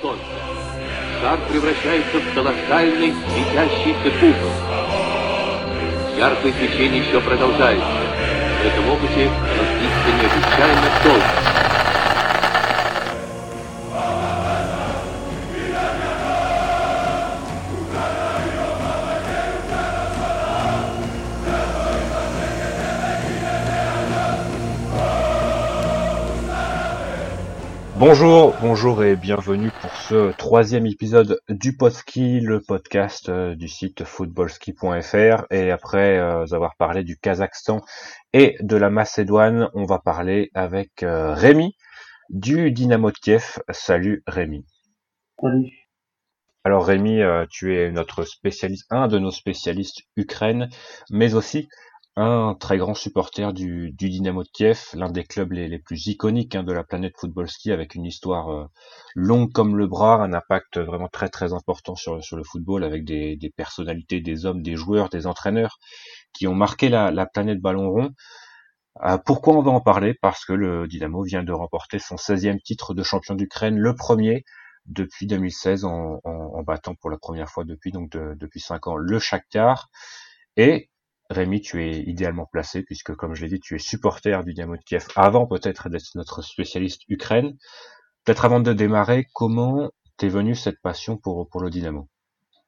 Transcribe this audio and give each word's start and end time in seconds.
солнца. 0.00 0.24
Шар 1.20 1.38
превращается 1.50 2.18
в 2.18 2.34
колоссальный 2.34 3.12
светящийся 3.12 4.10
купол. 4.20 4.50
Яркое 6.16 6.52
свечение 6.52 7.02
еще 7.06 7.20
продолжается. 7.20 7.86
В 8.62 8.66
этом 8.66 8.88
опыте 8.90 9.30
длится 9.78 10.10
необычайно 10.22 10.88
долго. 11.04 11.43
Bonjour, 28.06 28.54
bonjour 28.60 29.02
et 29.02 29.16
bienvenue 29.16 29.70
pour 29.80 29.90
ce 29.96 30.30
troisième 30.32 30.84
épisode 30.84 31.40
du 31.48 31.74
Podski, 31.74 32.38
le 32.38 32.60
podcast 32.60 33.30
euh, 33.30 33.54
du 33.54 33.66
site 33.66 34.04
footballski.fr. 34.04 35.46
Et 35.50 35.70
après 35.70 36.18
euh, 36.18 36.44
avoir 36.52 36.76
parlé 36.76 37.02
du 37.02 37.16
Kazakhstan 37.16 37.80
et 38.34 38.58
de 38.60 38.76
la 38.76 38.90
Macédoine, 38.90 39.70
on 39.72 39.86
va 39.86 40.00
parler 40.00 40.50
avec 40.52 41.02
euh, 41.02 41.32
Rémi 41.32 41.76
du 42.28 42.70
Dynamo 42.72 43.10
de 43.10 43.16
Kiev. 43.16 43.62
Salut 43.70 44.22
Rémi. 44.26 44.66
Salut. 45.40 45.72
Alors 46.62 46.84
Rémi, 46.84 47.22
tu 47.48 47.74
es 47.74 47.90
notre 47.90 48.24
spécialiste, 48.24 48.84
un 48.90 49.08
de 49.08 49.18
nos 49.18 49.30
spécialistes 49.30 50.02
Ukraine, 50.16 50.68
mais 51.08 51.34
aussi 51.34 51.70
un 52.16 52.54
très 52.54 52.78
grand 52.78 52.94
supporter 52.94 53.52
du, 53.52 53.90
du 53.90 54.08
Dynamo 54.08 54.44
de 54.44 54.48
Kiev, 54.52 54.90
l'un 54.94 55.10
des 55.10 55.24
clubs 55.24 55.50
les, 55.50 55.78
plus 55.80 56.06
iconiques 56.06 56.54
hein, 56.54 56.62
de 56.62 56.72
la 56.72 56.84
planète 56.84 57.16
football 57.18 57.48
ski, 57.48 57.72
avec 57.72 57.96
une 57.96 58.04
histoire 58.04 58.50
euh, 58.50 58.66
longue 59.16 59.52
comme 59.52 59.76
le 59.76 59.88
bras, 59.88 60.22
un 60.22 60.32
impact 60.32 60.78
vraiment 60.78 61.08
très 61.08 61.28
très 61.28 61.52
important 61.52 61.96
sur, 61.96 62.22
sur 62.22 62.36
le 62.36 62.44
football, 62.44 62.84
avec 62.84 63.04
des, 63.04 63.36
des, 63.36 63.50
personnalités, 63.50 64.20
des 64.20 64.46
hommes, 64.46 64.62
des 64.62 64.76
joueurs, 64.76 65.08
des 65.08 65.26
entraîneurs 65.26 65.78
qui 66.32 66.46
ont 66.46 66.54
marqué 66.54 66.88
la, 66.88 67.10
la 67.10 67.26
planète 67.26 67.60
ballon 67.60 67.90
rond. 67.90 68.10
Euh, 69.04 69.18
pourquoi 69.18 69.56
on 69.56 69.62
va 69.62 69.72
en 69.72 69.80
parler? 69.80 70.14
Parce 70.14 70.44
que 70.44 70.52
le 70.52 70.86
Dynamo 70.86 71.24
vient 71.24 71.42
de 71.42 71.52
remporter 71.52 71.98
son 71.98 72.14
16e 72.14 72.60
titre 72.62 72.94
de 72.94 73.02
champion 73.02 73.34
d'Ukraine, 73.34 73.76
le 73.76 73.94
premier 73.96 74.44
depuis 74.86 75.26
2016 75.26 75.84
en, 75.84 76.20
en, 76.24 76.30
en, 76.30 76.62
battant 76.62 76.94
pour 76.94 77.10
la 77.10 77.18
première 77.18 77.48
fois 77.48 77.64
depuis 77.64 77.90
donc 77.90 78.10
depuis 78.12 78.60
5 78.60 78.86
ans 78.86 78.96
le 78.96 79.18
Shakhtar. 79.18 79.88
Et 80.56 80.90
Rémi, 81.30 81.60
tu 81.60 81.82
es 81.82 82.02
idéalement 82.02 82.46
placé 82.46 82.82
puisque, 82.82 83.14
comme 83.14 83.34
je 83.34 83.42
l'ai 83.42 83.48
dit, 83.48 83.60
tu 83.60 83.74
es 83.74 83.78
supporter 83.78 84.44
du 84.44 84.52
Dynamo 84.52 84.76
de 84.76 84.82
Kiev 84.82 85.06
avant 85.16 85.46
peut-être 85.46 85.88
d'être 85.88 86.14
notre 86.16 86.42
spécialiste 86.42 87.02
Ukraine. 87.08 87.56
Peut-être 88.24 88.44
avant 88.44 88.60
de 88.60 88.72
démarrer, 88.72 89.26
comment 89.34 89.90
t'es 90.16 90.28
venu 90.28 90.54
cette 90.54 90.80
passion 90.80 91.16
pour, 91.16 91.48
pour 91.48 91.62
le 91.62 91.70
Dynamo? 91.70 92.08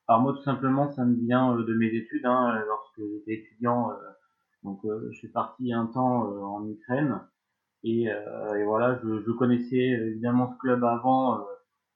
Alors 0.08 0.22
moi, 0.22 0.32
tout 0.34 0.42
simplement, 0.42 0.90
ça 0.92 1.04
me 1.04 1.16
vient 1.16 1.54
euh, 1.54 1.64
de 1.64 1.74
mes 1.74 1.88
études. 1.88 2.24
Hein, 2.24 2.62
lorsque 2.66 3.00
j'étais 3.12 3.42
étudiant, 3.42 3.90
euh, 3.90 3.94
donc 4.62 4.84
euh, 4.84 5.08
je 5.10 5.18
suis 5.18 5.28
parti 5.28 5.72
un 5.72 5.86
temps 5.86 6.22
en 6.22 6.66
Ukraine 6.68 7.20
et, 7.84 8.08
voilà, 8.64 8.98
je, 9.04 9.30
connaissais 9.32 9.76
évidemment 9.76 10.52
ce 10.52 10.58
club 10.58 10.82
avant, 10.82 11.46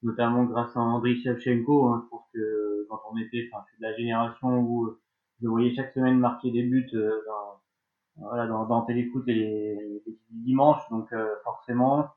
notamment 0.05 0.45
grâce 0.45 0.77
à 0.77 0.80
Andriy 0.80 1.20
Shevchenko. 1.20 1.89
Hein, 1.89 2.02
je 2.05 2.08
pense 2.11 2.27
que 2.33 2.86
quand 2.89 3.00
on 3.11 3.17
était, 3.17 3.48
enfin, 3.50 3.64
je 3.67 3.72
suis 3.72 3.83
de 3.83 3.89
la 3.89 3.97
génération 3.97 4.61
où 4.61 4.97
je 5.42 5.48
voyais 5.48 5.74
chaque 5.74 5.92
semaine 5.92 6.19
marquer 6.19 6.50
des 6.50 6.62
buts 6.62 6.88
euh, 6.94 7.22
dans, 7.27 7.60
voilà, 8.16 8.46
dans, 8.46 8.66
dans 8.66 8.83
Téléfoot 8.83 9.27
et 9.28 9.34
les, 9.34 10.02
les 10.06 10.19
dimanches. 10.30 10.88
Donc 10.91 11.12
euh, 11.12 11.34
forcément, 11.44 12.08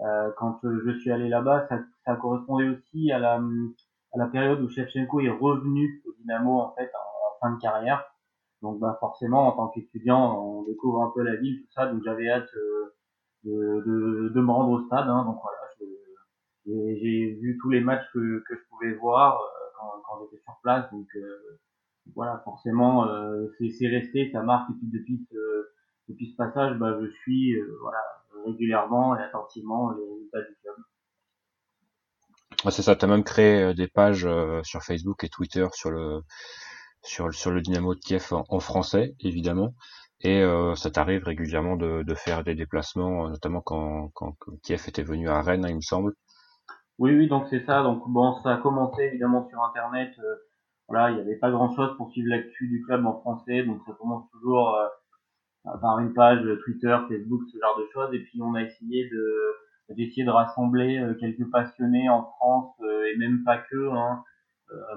euh, 0.00 0.30
quand 0.36 0.60
je 0.62 0.98
suis 0.98 1.12
allé 1.12 1.28
là-bas, 1.28 1.66
ça, 1.68 1.80
ça, 2.04 2.16
correspondait 2.16 2.68
aussi 2.68 3.12
à 3.12 3.18
la, 3.18 3.34
à 3.36 4.18
la 4.18 4.26
période 4.26 4.60
où 4.60 4.68
Shevchenko 4.68 5.20
est 5.20 5.30
revenu 5.30 6.02
au 6.06 6.12
Dynamo 6.20 6.60
en 6.60 6.74
fait 6.74 6.90
en, 6.94 7.38
fin 7.40 7.54
de 7.54 7.60
carrière. 7.60 8.04
Donc 8.62 8.78
bah 8.78 8.96
forcément, 8.98 9.48
en 9.48 9.52
tant 9.52 9.68
qu'étudiant, 9.68 10.42
on 10.42 10.62
découvre 10.62 11.02
un 11.02 11.12
peu 11.14 11.22
la 11.22 11.36
ville, 11.36 11.60
tout 11.60 11.72
ça. 11.72 11.86
Donc 11.86 12.02
j'avais 12.02 12.30
hâte 12.30 12.48
de, 13.44 13.82
de, 13.84 14.28
de, 14.30 14.40
me 14.40 14.50
rendre 14.50 14.70
au 14.70 14.86
stade. 14.86 15.06
Hein, 15.08 15.24
donc 15.26 15.38
voilà, 15.42 15.58
j'ai 16.66 17.38
vu 17.42 17.58
tous 17.60 17.68
les 17.68 17.80
matchs 17.80 18.06
que, 18.14 18.42
que 18.48 18.54
je 18.54 18.60
pouvais 18.70 18.94
voir 18.94 19.38
quand, 19.78 20.00
quand 20.06 20.24
j'étais 20.24 20.42
sur 20.42 20.54
place. 20.62 20.90
Donc 20.92 21.08
voilà, 22.12 22.40
forcément, 22.44 23.08
euh, 23.08 23.46
c'est 23.58 23.88
resté, 23.88 24.30
ça 24.32 24.42
marque. 24.42 24.70
Et 24.70 24.74
puis 24.74 24.88
depuis 24.92 25.26
ce, 25.30 25.68
depuis 26.08 26.30
ce 26.30 26.36
passage, 26.36 26.76
bah, 26.78 26.96
je 27.00 27.06
suis 27.22 27.54
euh, 27.54 27.78
voilà, 27.80 27.98
régulièrement 28.44 29.16
et 29.16 29.22
attentivement 29.22 29.90
les 29.92 30.02
résultats 30.02 30.42
du 30.42 30.56
club. 30.62 30.76
c'est 32.70 32.82
ça, 32.82 32.94
tu 32.96 33.04
as 33.04 33.08
même 33.08 33.24
créé 33.24 33.62
euh, 33.62 33.74
des 33.74 33.88
pages 33.88 34.28
sur 34.62 34.82
Facebook 34.82 35.24
et 35.24 35.28
Twitter 35.28 35.66
sur 35.72 35.90
le 35.90 36.22
sur, 37.02 37.32
sur 37.34 37.50
le 37.50 37.60
Dynamo 37.60 37.94
de 37.94 38.00
Kiev 38.00 38.32
en, 38.32 38.60
français, 38.60 39.14
évidemment. 39.20 39.74
Et 40.20 40.42
ça 40.74 40.90
t'arrive 40.90 41.22
régulièrement 41.24 41.76
de, 41.76 42.02
de, 42.02 42.14
faire 42.14 42.44
des 42.44 42.54
déplacements, 42.54 43.28
notamment 43.28 43.60
quand, 43.60 44.08
quand, 44.14 44.34
Kiev 44.62 44.82
était 44.88 45.02
venu 45.02 45.28
à 45.28 45.42
Rennes, 45.42 45.66
il 45.68 45.76
me 45.76 45.82
semble. 45.82 46.14
Oui, 46.98 47.14
oui, 47.14 47.28
donc 47.28 47.46
c'est 47.50 47.66
ça. 47.66 47.82
Donc 47.82 48.08
bon, 48.08 48.40
ça 48.42 48.54
a 48.54 48.56
commencé 48.56 49.02
évidemment 49.02 49.46
sur 49.50 49.62
Internet 49.62 50.14
voilà, 50.88 51.10
il 51.10 51.16
n'y 51.16 51.22
avait 51.22 51.36
pas 51.36 51.50
grand 51.50 51.74
chose 51.74 51.96
pour 51.96 52.10
suivre 52.10 52.28
l'actu 52.28 52.68
du 52.68 52.82
club 52.82 53.06
en 53.06 53.18
français, 53.20 53.62
donc 53.64 53.80
ça 53.86 53.92
commence 53.98 54.30
toujours 54.30 54.76
euh, 54.76 55.76
par 55.80 55.98
une 55.98 56.12
page 56.12 56.46
Twitter, 56.64 56.96
Facebook, 57.08 57.42
ce 57.50 57.58
genre 57.58 57.78
de 57.78 57.86
choses. 57.92 58.14
Et 58.14 58.20
puis 58.20 58.42
on 58.42 58.54
a 58.54 58.62
essayé 58.62 59.08
de 59.08 59.54
d'essayer 59.90 60.24
de 60.24 60.30
rassembler 60.30 60.98
euh, 60.98 61.14
quelques 61.14 61.50
passionnés 61.50 62.08
en 62.08 62.24
France 62.24 62.74
euh, 62.82 63.04
et 63.04 63.16
même 63.18 63.44
pas 63.44 63.58
que, 63.58 63.90
hein, 63.90 64.24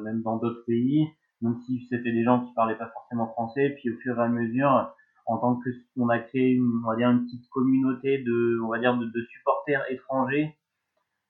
même 0.02 0.22
dans 0.22 0.38
d'autres 0.38 0.64
pays, 0.66 1.08
même 1.42 1.58
si 1.66 1.86
c'était 1.90 2.12
des 2.12 2.24
gens 2.24 2.46
qui 2.46 2.54
parlaient 2.54 2.78
pas 2.78 2.90
forcément 2.90 3.28
français. 3.28 3.68
Et 3.68 3.76
puis 3.76 3.90
au 3.90 3.98
fur 3.98 4.18
et 4.18 4.24
à 4.24 4.28
mesure, 4.28 4.94
en 5.26 5.38
tant 5.38 5.56
que 5.58 5.70
on 5.98 6.10
a 6.10 6.20
créé 6.20 6.52
une, 6.52 6.82
on 6.86 6.90
va 6.90 6.96
dire 6.96 7.10
une 7.10 7.26
petite 7.26 7.48
communauté 7.50 8.20
de, 8.20 8.60
on 8.64 8.70
va 8.70 8.80
dire 8.80 8.98
de 8.98 9.22
supporters 9.30 9.84
étrangers 9.90 10.56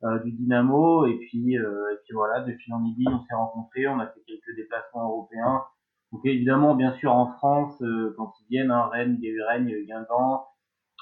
euh, 0.04 0.20
du 0.20 0.32
Dynamo. 0.32 1.08
Et 1.08 1.18
puis 1.18 1.58
euh, 1.58 1.92
et 1.92 1.98
puis 2.04 2.14
voilà 2.14 2.42
de 2.42 2.54
fil 2.54 2.72
en 2.72 2.86
aiguille 2.86 3.08
on 3.10 3.24
s'est 3.26 3.34
rencontrés 3.34 3.88
on 3.88 4.00
a 4.00 4.06
fait 4.06 4.22
quelques 4.28 4.56
déplacements 4.56 5.10
européens. 5.10 5.64
Donc 6.12 6.22
évidemment 6.24 6.76
bien 6.76 6.94
sûr 6.98 7.12
en 7.12 7.32
France 7.34 7.82
euh, 7.82 8.14
quand 8.16 8.32
ils 8.42 8.48
viennent 8.48 8.70
hein, 8.70 8.90
Rennes 8.92 9.18
il 9.20 9.26
y 9.26 9.28
a 9.28 9.32
eu 9.32 9.42
Rennes 9.42 9.68
il 9.68 9.72
y 9.72 9.74
a 9.74 9.78
eu 9.78 9.86
Guingamp 9.88 10.46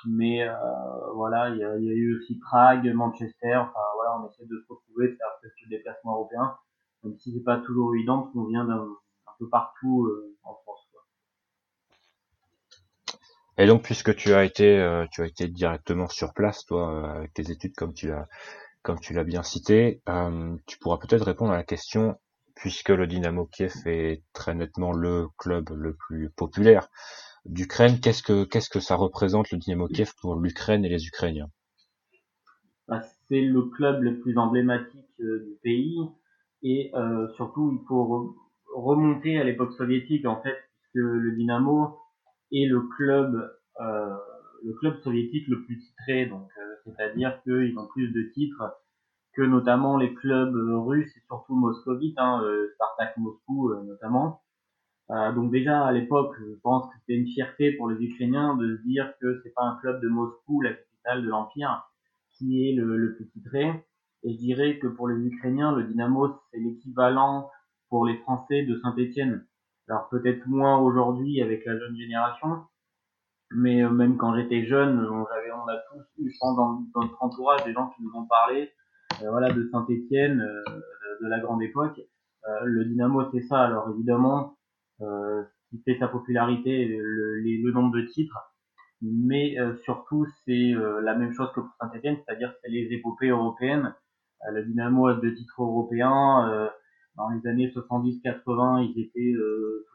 mais 0.08 0.48
voilà 1.16 1.50
il 1.50 1.58
y, 1.58 1.64
a, 1.64 1.76
eu 1.76 2.18
aussi 2.18 2.40
Prague 2.40 2.88
Manchester. 2.94 3.56
Enfin 3.56 3.80
voilà 3.96 4.22
on 4.22 4.30
essaie 4.30 4.46
de 4.46 4.60
se 4.60 4.72
retrouver 4.72 5.10
de 5.10 5.16
faire 5.16 5.28
quelques 5.42 5.70
déplacements 5.70 6.14
européens. 6.14 6.56
Même 7.04 7.18
si 7.18 7.34
c'est 7.34 7.44
pas 7.44 7.58
toujours 7.58 7.94
évident 7.96 8.22
parce 8.22 8.32
qu'on 8.32 8.46
vient 8.46 8.66
d'un 8.66 8.88
un 9.28 9.32
peu 9.40 9.50
partout 9.50 10.08
en 10.44 10.54
France 10.54 10.88
quoi. 10.92 11.02
Et 13.58 13.66
donc, 13.68 13.84
puisque 13.84 14.16
tu 14.16 14.34
as 14.34 14.44
été, 14.44 15.06
tu 15.12 15.24
as 15.24 15.26
été 15.26 15.48
directement 15.48 16.08
sur 16.08 16.34
place, 16.34 16.66
toi, 16.66 17.16
avec 17.16 17.34
tes 17.34 17.50
études, 17.50 17.74
comme 17.76 17.94
tu 17.94 18.10
l'as, 18.10 18.28
comme 18.86 19.00
tu 19.00 19.14
l'as 19.14 19.24
bien 19.24 19.42
cité, 19.42 20.04
euh, 20.08 20.56
tu 20.68 20.78
pourras 20.78 21.00
peut-être 21.00 21.26
répondre 21.26 21.52
à 21.52 21.58
la 21.58 21.64
question, 21.64 22.20
puisque 22.56 22.90
le 22.90 23.08
Dynamo 23.08 23.48
Kiev 23.48 23.74
est 23.88 24.22
très 24.32 24.54
nettement 24.54 24.94
le 24.94 25.28
club 25.40 25.72
le 25.72 25.96
plus 25.96 26.30
populaire 26.30 26.88
d'Ukraine, 27.46 28.00
qu'est-ce 28.00 28.22
que 28.22 28.44
qu'est-ce 28.44 28.70
que 28.70 28.80
ça 28.80 28.96
représente 28.96 29.50
le 29.50 29.58
Dynamo 29.58 29.88
Kiev 29.88 30.12
pour 30.22 30.36
l'Ukraine 30.36 30.86
et 30.86 30.90
les 30.90 31.08
Ukrainiens? 31.08 31.50
Bah, 32.88 33.02
C'est 33.28 33.42
le 33.42 33.64
club 33.64 34.04
le 34.04 34.20
plus 34.20 34.38
emblématique 34.38 35.20
euh, 35.20 35.40
du 35.48 35.58
pays 35.64 35.98
et 36.62 36.92
euh, 36.94 37.28
surtout 37.38 37.80
il 37.82 37.88
faut 37.88 38.38
remonter 38.76 39.40
à 39.40 39.44
l'époque 39.44 39.74
soviétique 39.74 40.28
en 40.28 40.44
fait, 40.44 40.58
puisque 40.82 41.04
le 41.06 41.36
Dynamo 41.36 41.98
est 42.52 42.68
le 42.68 42.82
club 42.96 43.52
le 44.64 44.74
club 44.80 44.96
soviétique 45.04 45.48
le 45.48 45.64
plus 45.64 45.80
titré, 45.80 46.28
donc 46.28 46.50
c'est-à-dire 46.86 47.42
qu'ils 47.44 47.78
ont 47.78 47.88
plus 47.88 48.12
de 48.12 48.24
titres 48.34 48.76
que 49.34 49.42
notamment 49.42 49.98
les 49.98 50.14
clubs 50.14 50.56
euh, 50.56 50.80
russes 50.80 51.12
et 51.16 51.22
surtout 51.28 51.56
moscovites, 51.56 52.18
hein, 52.18 52.42
euh, 52.44 52.70
Spartak 52.76 53.18
Moscou 53.18 53.72
euh, 53.72 53.84
notamment. 53.84 54.42
donc 55.10 55.52
déjà 55.52 55.86
à 55.86 55.92
l'époque, 55.92 56.36
je 56.40 56.56
pense 56.64 56.88
que 56.88 57.00
c'était 57.00 57.20
une 57.20 57.28
fierté 57.28 57.74
pour 57.74 57.90
les 57.90 58.02
Ukrainiens 58.04 58.56
de 58.56 58.78
se 58.78 58.82
dire 58.84 59.14
que 59.20 59.42
c'est 59.44 59.54
pas 59.54 59.64
un 59.64 59.76
club 59.78 60.02
de 60.02 60.08
Moscou, 60.08 60.62
la 60.62 60.74
capitale 60.74 61.24
de 61.24 61.30
l'empire, 61.30 61.84
qui 62.32 62.68
est 62.68 62.74
le, 62.74 62.98
le 62.98 63.16
plus 63.16 63.28
titré. 63.30 63.72
Et 64.24 64.34
je 64.34 64.38
dirais 64.38 64.80
que 64.80 64.88
pour 64.88 65.08
les 65.08 65.24
Ukrainiens, 65.28 65.72
le 65.76 65.84
Dynamo 65.84 66.40
c'est 66.52 66.60
l'équivalent 66.60 67.52
pour 67.90 68.06
les 68.06 68.18
Français 68.20 68.64
de 68.64 68.80
Saint-Étienne. 68.80 69.46
Alors 69.88 70.10
peut-être 70.10 70.48
moins 70.48 70.78
aujourd'hui 70.80 71.42
avec 71.42 71.66
la 71.66 71.78
jeune 71.78 71.96
génération, 71.96 72.64
mais 73.56 73.84
euh, 73.84 73.90
même 73.90 74.18
quand 74.18 74.36
j'étais 74.36 74.66
jeune, 74.66 75.00
on, 75.00 75.22
on 75.24 75.68
a 75.68 75.78
tous 75.92 76.24
eu, 76.24 76.30
je 76.30 76.38
pense, 76.40 76.56
dans, 76.56 76.84
notre 76.96 77.24
entourage, 77.24 77.64
des 77.64 77.74
gens 77.74 77.90
qui 77.96 78.04
nous 78.04 78.14
ont 78.16 78.26
parlé, 78.26 78.72
euh, 79.22 79.30
voilà, 79.30 79.52
de 79.52 79.68
Saint-Étienne, 79.72 80.42
euh, 80.42 80.64
de 81.22 81.28
la 81.28 81.40
grande 81.40 81.64
époque. 81.64 82.00
le 82.64 82.86
Dynamo, 82.86 83.32
c'est 83.32 83.42
ça. 83.42 83.62
Alors 83.62 83.90
évidemment, 83.90 84.58
ce 85.00 85.46
qui 85.70 85.82
fait 85.84 85.98
sa 85.98 86.08
popularité, 86.08 86.86
le, 86.86 87.40
le 87.42 87.72
nombre 87.72 87.96
de 87.96 88.02
titres, 88.02 88.38
mais 89.02 89.56
surtout 89.84 90.28
c'est 90.46 90.74
la 91.02 91.16
même 91.16 91.34
chose 91.34 91.50
que 91.56 91.62
pour 91.62 91.74
Saint-Étienne, 91.80 92.18
c'est-à-dire 92.18 92.54
c'est 92.62 92.70
les 92.70 92.88
épopées 92.92 93.30
européennes. 93.30 93.96
le 94.52 94.64
Dynamo 94.64 95.08
a 95.08 95.14
deux 95.16 95.34
titres 95.34 95.62
européens. 95.62 96.70
dans 97.16 97.30
les 97.30 97.48
années 97.48 97.72
70-80, 97.74 98.92
ils 98.94 99.02
étaient 99.02 99.34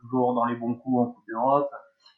toujours 0.00 0.34
dans 0.34 0.46
les 0.46 0.56
bons 0.56 0.74
coups 0.74 1.00
en 1.00 1.06
Coupe 1.12 1.26
d'Europe. 1.28 1.70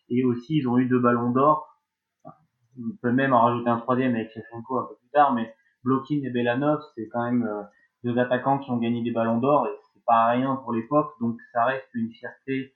Et 0.09 0.25
aussi, 0.25 0.59
ils 0.59 0.69
ont 0.69 0.79
eu 0.79 0.87
deux 0.87 0.99
ballons 0.99 1.31
d'or. 1.31 1.81
On 2.25 2.97
peut 3.01 3.13
même 3.13 3.33
en 3.33 3.43
rajouter 3.43 3.69
un 3.69 3.79
troisième 3.79 4.15
avec 4.15 4.31
Shevchenko 4.31 4.79
un 4.79 4.85
peu 4.85 4.95
plus 4.97 5.11
tard, 5.11 5.35
mais 5.35 5.55
Blokin 5.85 6.21
et 6.23 6.31
Belanov, 6.31 6.81
c'est 6.95 7.09
quand 7.09 7.25
même 7.25 7.49
deux 8.05 8.19
attaquants 8.19 8.59
qui 8.59 8.71
ont 8.71 8.79
gagné 8.79 9.03
des 9.03 9.11
ballons 9.11 9.39
d'or 9.39 9.67
et 9.67 9.77
c'est 9.95 10.05
pas 10.07 10.29
rien 10.29 10.57
pour 10.57 10.73
l'époque, 10.73 11.13
donc 11.21 11.39
ça 11.53 11.65
reste 11.65 11.89
une 11.95 12.11
fierté 12.11 12.75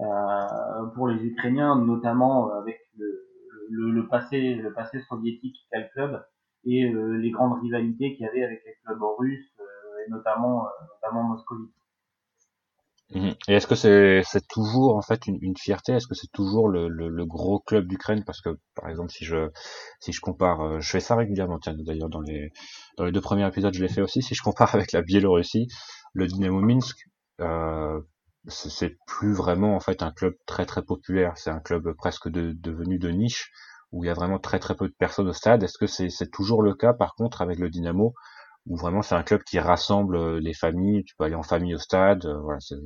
euh, 0.00 0.86
pour 0.94 1.08
les 1.08 1.22
Ukrainiens, 1.24 1.76
notamment 1.76 2.52
avec 2.54 2.78
le, 2.96 4.06
passé, 4.08 4.62
soviétique 5.08 5.56
qu'a 5.70 5.80
le 5.80 5.88
club 5.92 6.26
et 6.64 6.84
euh, 6.84 7.16
les 7.18 7.30
grandes 7.30 7.60
rivalités 7.60 8.14
qu'il 8.14 8.24
y 8.24 8.28
avait 8.28 8.44
avec 8.44 8.62
les 8.64 8.74
clubs 8.84 9.02
russes 9.18 9.54
euh, 9.60 10.06
et 10.06 10.10
notamment, 10.10 10.66
notamment 10.94 11.24
moscovite. 11.24 11.74
Mhm. 13.12 13.34
Et 13.48 13.54
est-ce 13.54 13.66
que 13.66 13.74
c'est 13.74 14.46
toujours 14.48 14.96
en 14.96 15.02
fait 15.02 15.26
une, 15.26 15.38
une 15.42 15.56
fierté? 15.56 15.92
Est-ce 15.92 16.06
que 16.06 16.14
c'est 16.14 16.30
toujours 16.32 16.68
le, 16.68 16.88
le, 16.88 17.08
le, 17.08 17.26
gros 17.26 17.58
club 17.60 17.88
d'Ukraine? 17.88 18.22
Parce 18.24 18.40
que 18.40 18.50
par 18.76 18.88
exemple, 18.88 19.10
si 19.10 19.24
je 19.24 19.50
si 20.00 20.12
je 20.12 20.20
compare, 20.20 20.80
je 20.80 20.90
fais 20.90 21.00
ça 21.00 21.16
régulièrement. 21.16 21.58
Tiens, 21.58 21.74
d'ailleurs 21.76 22.08
dans 22.08 22.20
les 22.20 22.52
dans 22.98 23.04
les 23.04 23.12
deux 23.12 23.20
premiers 23.20 23.46
épisodes, 23.48 23.74
je 23.74 23.82
l'ai 23.82 23.88
fait 23.88 24.02
aussi. 24.02 24.22
Si 24.22 24.34
je 24.36 24.42
compare 24.42 24.74
avec 24.76 24.92
la 24.92 25.02
Biélorussie, 25.02 25.66
le 26.14 26.26
Dynamo 26.28 26.60
Minsk, 26.60 26.98
euh, 27.40 28.00
c'est 28.46 28.96
plus 29.06 29.32
vraiment 29.34 29.74
en 29.74 29.80
fait 29.80 30.02
un 30.04 30.12
club 30.12 30.34
très 30.46 30.64
très 30.64 30.82
populaire. 30.82 31.32
C'est 31.36 31.50
un 31.50 31.60
club 31.60 31.92
presque 31.98 32.28
de, 32.28 32.52
devenu 32.52 32.98
de 32.98 33.10
niche 33.10 33.50
où 33.90 34.04
il 34.04 34.06
y 34.06 34.10
a 34.10 34.14
vraiment 34.14 34.38
très 34.38 34.60
très 34.60 34.76
peu 34.76 34.86
de 34.88 34.94
personnes 34.96 35.28
au 35.28 35.32
stade. 35.32 35.64
Est-ce 35.64 35.78
que 35.78 35.86
c'est 35.88 36.30
toujours 36.30 36.62
le 36.62 36.74
cas 36.74 36.92
par 36.92 37.14
contre 37.16 37.42
avec 37.42 37.58
le 37.58 37.70
Dynamo 37.70 38.14
où 38.66 38.76
vraiment 38.76 39.02
c'est 39.02 39.14
un 39.14 39.22
club 39.22 39.42
qui 39.42 39.58
rassemble 39.58 40.16
euh, 40.16 40.40
les 40.40 40.54
familles, 40.54 41.04
tu 41.04 41.14
peux 41.16 41.24
aller 41.24 41.34
en 41.34 41.42
famille 41.42 41.74
au 41.74 41.78
stade, 41.78 42.26
euh, 42.26 42.40
voilà, 42.40 42.60
c'est 42.60 42.76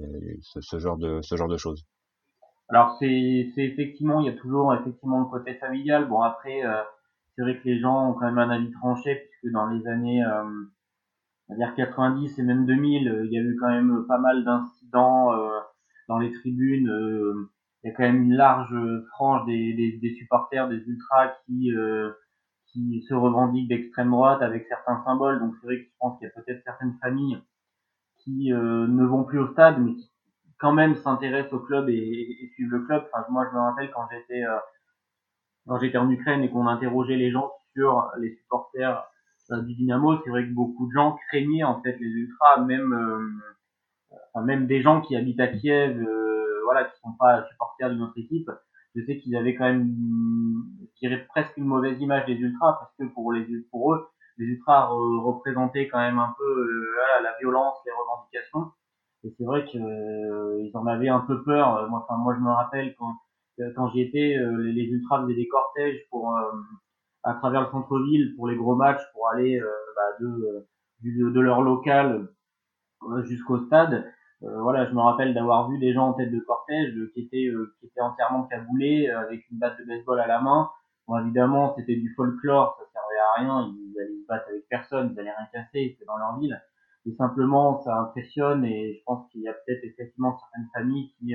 ce 0.60 0.78
genre 0.78 0.96
de 0.96 1.20
ce 1.22 1.36
genre 1.36 1.48
de 1.48 1.56
choses. 1.56 1.84
Alors 2.68 2.96
c'est 2.98 3.44
effectivement 3.56 4.20
il 4.20 4.26
y 4.26 4.30
a 4.30 4.36
toujours 4.36 4.74
effectivement 4.74 5.20
le 5.20 5.26
côté 5.26 5.54
familial. 5.54 6.08
Bon 6.08 6.22
après 6.22 6.64
euh, 6.64 6.82
c'est 7.34 7.42
vrai 7.42 7.58
que 7.58 7.64
les 7.64 7.80
gens 7.80 8.10
ont 8.10 8.12
quand 8.14 8.26
même 8.26 8.38
un 8.38 8.50
avis 8.50 8.70
tranché 8.72 9.16
puisque 9.16 9.52
dans 9.52 9.66
les 9.66 9.86
années 9.86 10.24
on 11.48 11.54
va 11.54 11.66
dire 11.66 11.74
90 11.74 12.38
et 12.38 12.42
même 12.42 12.66
2000, 12.66 13.08
euh, 13.08 13.26
il 13.26 13.32
y 13.32 13.38
a 13.38 13.42
eu 13.42 13.56
quand 13.60 13.68
même 13.68 14.04
pas 14.08 14.18
mal 14.18 14.44
d'incidents 14.44 15.32
euh, 15.34 15.60
dans 16.08 16.18
les 16.18 16.32
tribunes. 16.32 16.88
Euh, 16.88 17.50
il 17.82 17.88
y 17.88 17.90
a 17.90 17.94
quand 17.94 18.02
même 18.02 18.22
une 18.22 18.34
large 18.34 18.74
frange 19.10 19.44
des, 19.46 19.74
des, 19.74 19.98
des 19.98 20.14
supporters, 20.14 20.68
des 20.68 20.78
ultras 20.86 21.34
qui 21.44 21.70
qui 22.74 23.02
se 23.08 23.14
revendiquent 23.14 23.68
d'extrême 23.68 24.10
droite 24.10 24.42
avec 24.42 24.66
certains 24.66 25.02
symboles. 25.04 25.40
Donc 25.40 25.54
c'est 25.60 25.66
vrai 25.66 25.78
que 25.78 25.84
je 25.84 25.96
pense 25.98 26.18
qu'il 26.18 26.28
y 26.28 26.30
a 26.30 26.34
peut-être 26.34 26.62
certaines 26.64 26.98
familles 27.00 27.40
qui 28.18 28.50
ne 28.52 29.04
vont 29.04 29.24
plus 29.24 29.38
au 29.38 29.52
stade, 29.52 29.80
mais 29.80 29.94
qui 29.94 30.10
quand 30.58 30.72
même 30.72 30.96
s'intéressent 30.96 31.52
au 31.54 31.60
club 31.60 31.88
et, 31.88 32.50
suivent 32.54 32.70
le 32.70 32.80
club. 32.80 33.06
Enfin, 33.12 33.24
moi, 33.30 33.46
je 33.50 33.56
me 33.56 33.60
rappelle 33.60 33.90
quand 33.92 34.06
j'étais 34.10 34.42
quand 35.66 35.78
j'étais 35.78 35.98
en 35.98 36.10
Ukraine 36.10 36.42
et 36.42 36.50
qu'on 36.50 36.66
interrogeait 36.66 37.16
les 37.16 37.30
gens 37.30 37.50
sur 37.74 38.10
les 38.18 38.34
supporters 38.36 39.04
euh, 39.50 39.60
du 39.60 39.74
Dynamo, 39.74 40.20
c'est 40.22 40.30
vrai 40.30 40.44
que 40.44 40.52
beaucoup 40.52 40.86
de 40.86 40.92
gens 40.92 41.18
craignaient 41.28 41.64
en 41.64 41.82
fait 41.82 41.96
les 41.98 42.06
ultras, 42.06 42.60
même 42.60 42.92
euh, 42.92 44.42
même 44.42 44.66
des 44.66 44.82
gens 44.82 45.00
qui 45.00 45.16
habitent 45.16 45.40
à 45.40 45.48
Kiev, 45.48 46.00
euh, 46.00 46.60
voilà, 46.64 46.84
qui 46.84 46.98
sont 47.00 47.12
pas 47.12 47.44
supporters 47.48 47.90
de 47.90 47.96
notre 47.96 48.18
équipe. 48.18 48.50
Je 48.94 49.04
sais 49.04 49.18
qu'ils 49.18 49.36
avaient 49.36 49.54
quand 49.54 49.64
même, 49.64 49.88
je 50.94 51.08
dirais 51.08 51.26
presque 51.28 51.56
une 51.56 51.64
mauvaise 51.64 52.00
image 52.00 52.26
des 52.26 52.34
ultras 52.34 52.74
parce 52.74 52.94
que 52.98 53.12
pour 53.14 53.32
les 53.32 53.46
pour 53.70 53.94
eux, 53.94 54.06
les 54.38 54.46
ultras 54.46 54.86
représentaient 54.86 55.88
quand 55.88 55.98
même 56.00 56.18
un 56.18 56.34
peu 56.38 56.86
la 57.22 57.34
violence, 57.40 57.76
les 57.86 57.92
revendications. 57.92 58.72
Et 59.24 59.34
c'est 59.38 59.44
vrai 59.44 59.64
qu'ils 59.64 60.70
en 60.74 60.86
avaient 60.86 61.08
un 61.08 61.20
peu 61.20 61.42
peur. 61.44 61.88
Moi, 61.88 62.04
enfin, 62.04 62.18
moi, 62.18 62.34
je 62.34 62.40
me 62.40 62.50
rappelle 62.50 62.94
quand 62.96 63.14
quand 63.76 63.88
j'y 63.90 64.00
étais, 64.00 64.36
les 64.36 64.84
ultras 64.84 65.22
faisaient 65.22 65.34
des 65.34 65.48
cortèges 65.48 66.00
pour 66.10 66.36
à 67.24 67.34
travers 67.34 67.62
le 67.62 67.70
centre-ville 67.70 68.34
pour 68.36 68.48
les 68.48 68.56
gros 68.56 68.76
matchs, 68.76 69.02
pour 69.12 69.28
aller 69.30 69.58
euh, 69.58 69.70
bah, 69.96 70.16
de, 70.20 71.30
de 71.30 71.40
leur 71.40 71.62
local 71.62 72.28
euh, 73.10 73.22
jusqu'au 73.24 73.58
stade. 73.66 74.04
Euh, 74.44 74.60
voilà, 74.60 74.86
je 74.86 74.94
me 74.94 75.00
rappelle 75.00 75.32
d'avoir 75.34 75.70
vu 75.70 75.78
des 75.78 75.92
gens 75.92 76.08
en 76.08 76.12
tête 76.12 76.30
de 76.30 76.40
cortège 76.40 76.94
qui 77.14 77.20
étaient 77.20 77.50
qui 77.80 77.86
étaient 77.86 78.00
entièrement 78.00 78.44
caboulés 78.44 79.08
avec 79.08 79.48
une 79.50 79.58
batte 79.58 79.78
de 79.78 79.84
baseball 79.84 80.20
à 80.20 80.26
la 80.26 80.40
main. 80.40 80.70
Bon, 81.06 81.18
évidemment, 81.18 81.74
c'était 81.76 81.96
du 81.96 82.12
folklore, 82.14 82.76
ça 82.78 82.84
servait 82.92 83.20
à 83.20 83.40
rien, 83.40 83.74
ils 83.74 84.00
allaient 84.00 84.20
se 84.20 84.26
battre 84.26 84.48
avec 84.48 84.68
personne, 84.68 85.12
ils 85.12 85.20
allaient 85.20 85.34
rien 85.36 85.46
casser, 85.52 85.90
c'était 85.92 86.06
dans 86.06 86.16
leur 86.18 86.38
ville. 86.38 86.60
Et 87.06 87.12
simplement, 87.12 87.82
ça 87.82 87.98
impressionne 87.98 88.64
et 88.64 88.94
je 88.94 89.04
pense 89.04 89.28
qu'il 89.30 89.42
y 89.42 89.48
a 89.48 89.52
peut-être 89.52 89.84
effectivement 89.84 90.38
certaines 90.38 90.68
familles 90.74 91.12
qui 91.18 91.34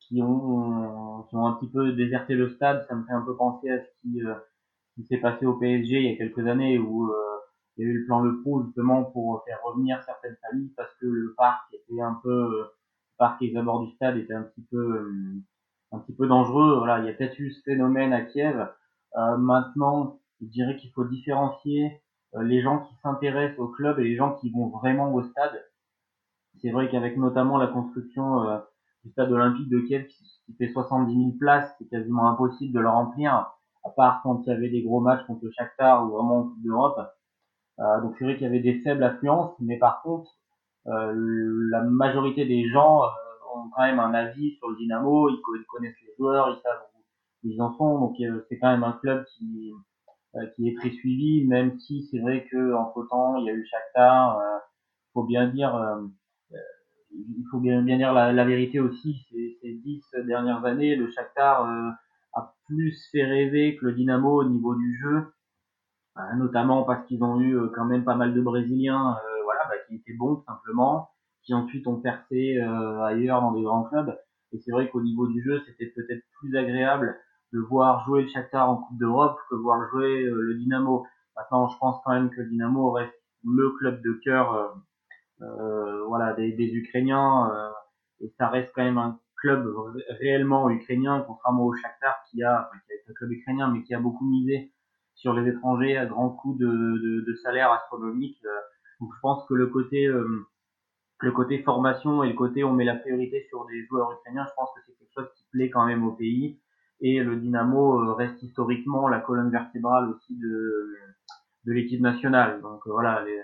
qui 0.00 0.22
ont 0.22 1.24
qui 1.28 1.36
ont 1.36 1.46
un 1.46 1.52
petit 1.54 1.70
peu 1.70 1.92
déserté 1.92 2.34
le 2.34 2.48
stade. 2.50 2.84
Ça 2.88 2.94
me 2.94 3.04
fait 3.04 3.12
un 3.12 3.22
peu 3.22 3.36
penser 3.36 3.70
à 3.70 3.80
ce 3.80 3.88
qui 4.02 4.20
qui 4.94 5.04
s'est 5.06 5.18
passé 5.18 5.46
au 5.46 5.54
PSG 5.54 6.00
il 6.00 6.10
y 6.10 6.14
a 6.14 6.16
quelques 6.16 6.46
années 6.46 6.78
où 6.78 7.06
euh, 7.06 7.14
il 7.76 7.84
y 7.84 7.88
a 7.88 7.90
eu 7.90 7.98
le 7.98 8.06
plan 8.06 8.20
Le 8.20 8.40
Pro 8.40 8.64
justement 8.64 9.04
pour 9.04 9.42
faire 9.44 9.58
revenir 9.64 10.02
certaines 10.02 10.36
familles 10.48 10.72
parce 10.76 10.92
que 11.00 11.06
le 11.06 11.34
parc 11.36 11.72
était 11.72 12.00
un 12.00 12.18
peu 12.22 12.30
euh, 12.30 12.62
le 12.62 13.16
parc 13.18 13.42
et 13.42 13.48
les 13.48 13.56
abords 13.56 13.84
du 13.86 13.92
stade 13.92 14.16
était 14.16 14.34
un 14.34 14.42
petit 14.42 14.66
peu 14.70 14.76
euh, 14.78 15.42
un 15.92 15.98
petit 15.98 16.14
peu 16.14 16.26
dangereux. 16.26 16.78
Voilà, 16.78 17.00
il 17.00 17.06
y 17.06 17.08
a 17.08 17.12
peut-être 17.12 17.38
eu 17.38 17.50
ce 17.52 17.62
phénomène 17.62 18.12
à 18.12 18.22
Kiev. 18.22 18.68
maintenant, 19.38 20.20
je 20.40 20.46
dirais 20.46 20.76
qu'il 20.76 20.90
faut 20.92 21.04
différencier 21.04 22.00
les 22.40 22.62
gens 22.62 22.80
qui 22.80 22.94
s'intéressent 23.02 23.58
au 23.58 23.68
club 23.68 23.98
et 23.98 24.04
les 24.04 24.16
gens 24.16 24.34
qui 24.36 24.50
vont 24.50 24.68
vraiment 24.68 25.12
au 25.12 25.22
stade. 25.22 25.64
C'est 26.60 26.70
vrai 26.70 26.88
qu'avec 26.88 27.16
notamment 27.16 27.58
la 27.58 27.66
construction 27.66 28.60
du 29.04 29.10
stade 29.10 29.32
olympique 29.32 29.68
de 29.68 29.80
Kiev 29.80 30.06
qui 30.06 30.54
fait 30.56 30.68
70 30.68 31.12
000 31.12 31.30
places, 31.38 31.74
c'est 31.78 31.88
quasiment 31.88 32.28
impossible 32.28 32.72
de 32.72 32.80
le 32.80 32.88
remplir 32.88 33.50
à 33.84 33.90
part 33.90 34.20
quand 34.22 34.42
il 34.44 34.48
y 34.48 34.52
avait 34.52 34.68
des 34.68 34.82
gros 34.82 35.00
matchs 35.00 35.24
contre 35.26 35.44
le 35.44 35.50
Shakhtar 35.52 36.04
ou 36.04 36.10
vraiment 36.10 36.38
en 36.38 36.42
Coupe 36.44 36.62
d'Europe. 36.62 36.98
Euh, 37.80 38.00
donc 38.02 38.14
c'est 38.18 38.24
vrai 38.24 38.34
qu'il 38.34 38.44
y 38.44 38.46
avait 38.46 38.60
des 38.60 38.80
faibles 38.80 39.02
affluences, 39.02 39.54
mais 39.60 39.78
par 39.78 40.02
contre, 40.02 40.30
euh, 40.86 41.12
la 41.70 41.82
majorité 41.82 42.44
des 42.44 42.68
gens 42.68 43.02
euh, 43.02 43.06
ont 43.54 43.70
quand 43.74 43.82
même 43.82 44.00
un 44.00 44.14
avis 44.14 44.56
sur 44.56 44.68
le 44.68 44.76
Dynamo, 44.76 45.28
ils, 45.28 45.40
connaissent 45.68 45.94
les 46.06 46.14
joueurs, 46.16 46.50
ils 46.50 46.60
savent 46.62 46.82
où, 46.94 47.48
ils 47.48 47.60
en 47.62 47.72
sont, 47.76 47.98
donc 48.00 48.16
euh, 48.20 48.44
c'est 48.48 48.58
quand 48.58 48.70
même 48.70 48.84
un 48.84 48.92
club 48.92 49.24
qui 49.26 49.72
euh, 50.36 50.46
qui 50.54 50.68
est 50.68 50.76
très 50.76 50.90
suivi, 50.90 51.46
même 51.46 51.78
si 51.80 52.08
c'est 52.10 52.18
vrai 52.20 52.46
que 52.50 52.74
entre 52.74 53.06
temps 53.08 53.36
il 53.36 53.46
y 53.46 53.50
a 53.50 53.52
eu 53.52 53.66
Shakhtar, 53.66 54.38
il 54.38 55.12
faut 55.12 55.24
bien 55.24 55.48
dire 55.48 55.76
il 57.12 57.44
faut 57.50 57.58
bien, 57.58 57.82
bien 57.82 57.96
dire 57.96 58.12
la, 58.12 58.32
la 58.32 58.44
vérité 58.44 58.78
aussi, 58.78 59.26
ces, 59.30 59.72
dix 59.84 60.02
dernières 60.26 60.64
années, 60.64 60.94
le 60.96 61.10
Shakhtar 61.10 61.66
a 62.34 62.54
plus 62.66 63.08
fait 63.10 63.24
rêver 63.24 63.76
que 63.76 63.86
le 63.86 63.92
Dynamo 63.94 64.42
au 64.42 64.48
niveau 64.48 64.76
du 64.76 64.98
jeu, 65.02 65.16
euh, 65.16 65.39
notamment 66.36 66.84
parce 66.84 67.06
qu'ils 67.06 67.22
ont 67.22 67.40
eu 67.40 67.56
euh, 67.56 67.70
quand 67.74 67.84
même 67.84 68.04
pas 68.04 68.14
mal 68.14 68.34
de 68.34 68.40
Brésiliens, 68.40 69.16
euh, 69.16 69.42
voilà, 69.44 69.60
bah, 69.68 69.76
qui 69.88 69.96
étaient 69.96 70.16
bons 70.16 70.42
simplement, 70.46 71.10
qui 71.42 71.54
ensuite 71.54 71.86
ont 71.86 72.00
percé 72.00 72.60
ailleurs 73.02 73.40
dans 73.40 73.52
des 73.52 73.62
grands 73.62 73.84
clubs. 73.84 74.18
Et 74.52 74.58
c'est 74.58 74.72
vrai 74.72 74.90
qu'au 74.90 75.00
niveau 75.00 75.26
du 75.26 75.42
jeu, 75.42 75.62
c'était 75.66 75.86
peut-être 75.86 76.22
plus 76.38 76.56
agréable 76.56 77.16
de 77.52 77.58
voir 77.58 78.04
jouer 78.04 78.22
le 78.22 78.28
Shakhtar 78.28 78.68
en 78.68 78.76
Coupe 78.76 78.98
d'Europe 78.98 79.38
que 79.48 79.54
voir 79.54 79.88
jouer 79.90 80.24
le 80.24 80.54
Dynamo. 80.54 81.06
Maintenant, 81.36 81.68
je 81.68 81.78
pense 81.78 82.00
quand 82.04 82.12
même 82.12 82.30
que 82.30 82.42
le 82.42 82.48
Dynamo 82.48 82.90
reste 82.90 83.14
le 83.42 83.70
club 83.78 84.02
de 84.02 84.12
cœur, 84.22 84.76
euh, 85.40 86.04
voilà, 86.06 86.34
des, 86.34 86.52
des 86.52 86.74
Ukrainiens, 86.74 87.50
et 88.20 88.32
ça 88.36 88.48
reste 88.48 88.70
quand 88.74 88.84
même 88.84 88.98
un 88.98 89.18
club 89.36 89.66
réellement 90.20 90.68
ukrainien, 90.68 91.24
contrairement 91.26 91.64
au 91.64 91.74
Shakhtar 91.74 92.22
qui 92.30 92.42
a, 92.42 92.70
qui 92.86 92.92
est 92.92 93.10
un 93.10 93.14
club 93.14 93.32
ukrainien, 93.32 93.70
mais 93.72 93.82
qui 93.82 93.94
a 93.94 94.00
beaucoup 94.00 94.26
misé 94.26 94.72
sur 95.20 95.34
les 95.34 95.48
étrangers 95.50 95.98
à 95.98 96.06
grands 96.06 96.30
coups 96.30 96.58
de, 96.58 96.66
de, 96.66 97.24
de 97.26 97.34
salaire 97.36 97.70
astronomique. 97.72 98.38
Euh, 98.44 98.60
donc 99.00 99.10
je 99.14 99.20
pense 99.20 99.46
que 99.46 99.54
le 99.54 99.66
côté 99.66 100.06
euh, 100.06 100.46
le 101.20 101.32
côté 101.32 101.62
formation 101.62 102.24
et 102.24 102.28
le 102.30 102.34
côté 102.34 102.64
on 102.64 102.72
met 102.72 102.84
la 102.84 102.96
priorité 102.96 103.46
sur 103.50 103.66
des 103.66 103.84
joueurs 103.86 104.10
ukrainiens, 104.12 104.46
je 104.48 104.54
pense 104.56 104.70
que 104.74 104.80
c'est 104.86 104.96
quelque 104.98 105.12
chose 105.14 105.28
qui 105.36 105.44
plaît 105.52 105.70
quand 105.70 105.84
même 105.84 106.06
au 106.06 106.12
pays. 106.12 106.58
Et 107.02 107.22
le 107.22 107.36
Dynamo 107.36 108.00
euh, 108.00 108.14
reste 108.14 108.42
historiquement 108.42 109.08
la 109.08 109.20
colonne 109.20 109.50
vertébrale 109.50 110.10
aussi 110.10 110.38
de, 110.38 110.96
de 111.66 111.72
l'équipe 111.72 112.00
nationale. 112.00 112.62
Donc 112.62 112.80
voilà, 112.86 113.22
les, 113.24 113.40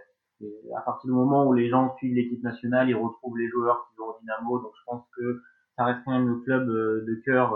à 0.74 0.80
partir 0.80 1.08
du 1.10 1.14
moment 1.14 1.46
où 1.46 1.52
les 1.52 1.68
gens 1.68 1.94
suivent 1.96 2.14
l'équipe 2.14 2.42
nationale, 2.42 2.88
ils 2.88 2.94
retrouvent 2.94 3.36
les 3.36 3.48
joueurs 3.48 3.86
qui 3.88 3.96
vont 3.98 4.06
au 4.06 4.16
Dynamo. 4.20 4.60
Donc 4.60 4.72
je 4.78 4.84
pense 4.86 5.04
que 5.16 5.42
ça 5.76 5.84
reste 5.84 6.00
quand 6.06 6.12
même 6.12 6.28
le 6.28 6.36
club 6.36 6.66
de 6.66 7.14
cœur 7.24 7.54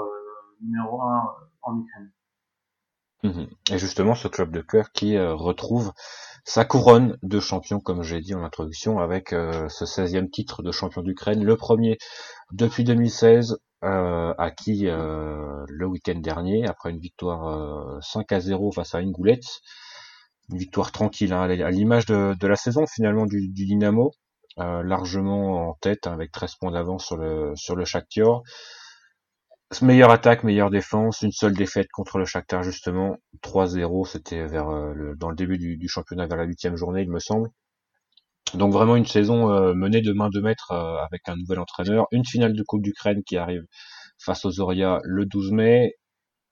numéro 0.60 1.00
un 1.02 1.22
en 1.62 1.78
Ukraine. 1.78 2.10
Mhm. 3.22 3.48
Et 3.70 3.78
justement, 3.78 4.14
ce 4.14 4.28
club 4.28 4.50
de 4.50 4.60
cœur 4.60 4.92
qui 4.92 5.18
retrouve 5.18 5.92
sa 6.44 6.64
couronne 6.64 7.18
de 7.22 7.38
champion, 7.38 7.80
comme 7.80 8.02
j'ai 8.02 8.20
dit 8.20 8.34
en 8.34 8.42
introduction, 8.42 8.98
avec 8.98 9.30
ce 9.30 9.84
16e 9.84 10.30
titre 10.30 10.62
de 10.62 10.72
champion 10.72 11.02
d'Ukraine, 11.02 11.44
le 11.44 11.56
premier 11.56 11.98
depuis 12.52 12.84
2016, 12.84 13.58
acquis 13.82 14.84
le 14.84 15.86
week-end 15.86 16.18
dernier, 16.18 16.66
après 16.66 16.90
une 16.90 16.98
victoire 16.98 18.02
5 18.02 18.32
à 18.32 18.40
0 18.40 18.72
face 18.72 18.94
à 18.94 18.98
Ingulets. 18.98 19.40
une 20.50 20.58
victoire 20.58 20.90
tranquille, 20.92 21.32
hein, 21.32 21.42
à 21.42 21.70
l'image 21.70 22.06
de, 22.06 22.46
la 22.46 22.56
saison 22.56 22.86
finalement 22.86 23.26
du, 23.26 23.48
Dynamo, 23.48 24.12
euh, 24.58 24.82
largement 24.82 25.68
en 25.70 25.74
tête 25.74 26.06
hein, 26.06 26.12
avec 26.12 26.32
13 26.32 26.56
points 26.56 26.72
d'avance 26.72 27.06
sur 27.06 27.16
le 27.16 27.52
sur 27.54 27.76
le 27.76 27.84
Shakhtar. 27.84 28.42
Meilleure 29.82 30.10
attaque, 30.10 30.44
meilleure 30.44 30.68
défense, 30.68 31.22
une 31.22 31.32
seule 31.32 31.54
défaite 31.54 31.88
contre 31.92 32.18
le 32.18 32.24
Shakhtar 32.26 32.62
justement, 32.62 33.16
3-0, 33.42 34.06
c'était 34.06 34.44
vers 34.46 34.68
euh, 34.68 35.14
dans 35.16 35.30
le 35.30 35.36
début 35.36 35.56
du, 35.58 35.88
championnat 35.88 36.26
vers 36.26 36.36
la 36.36 36.44
huitième 36.44 36.76
journée 36.76 37.02
il 37.02 37.10
me 37.10 37.18
semble. 37.18 37.48
Donc 38.54 38.72
vraiment 38.72 38.96
une 38.96 39.06
saison 39.06 39.50
euh, 39.50 39.72
menée 39.74 40.02
de 40.02 40.12
main 40.12 40.28
de 40.28 40.40
maître 40.40 40.72
avec 40.72 41.28
un 41.28 41.36
nouvel 41.36 41.60
entraîneur, 41.60 42.06
une 42.12 42.26
finale 42.26 42.54
de 42.54 42.62
Coupe 42.62 42.82
d'Ukraine 42.82 43.22
qui 43.24 43.38
arrive 43.38 43.64
face 44.18 44.44
aux 44.44 44.50
Zoria 44.50 45.00
le 45.04 45.24
12 45.24 45.52
mai 45.52 45.94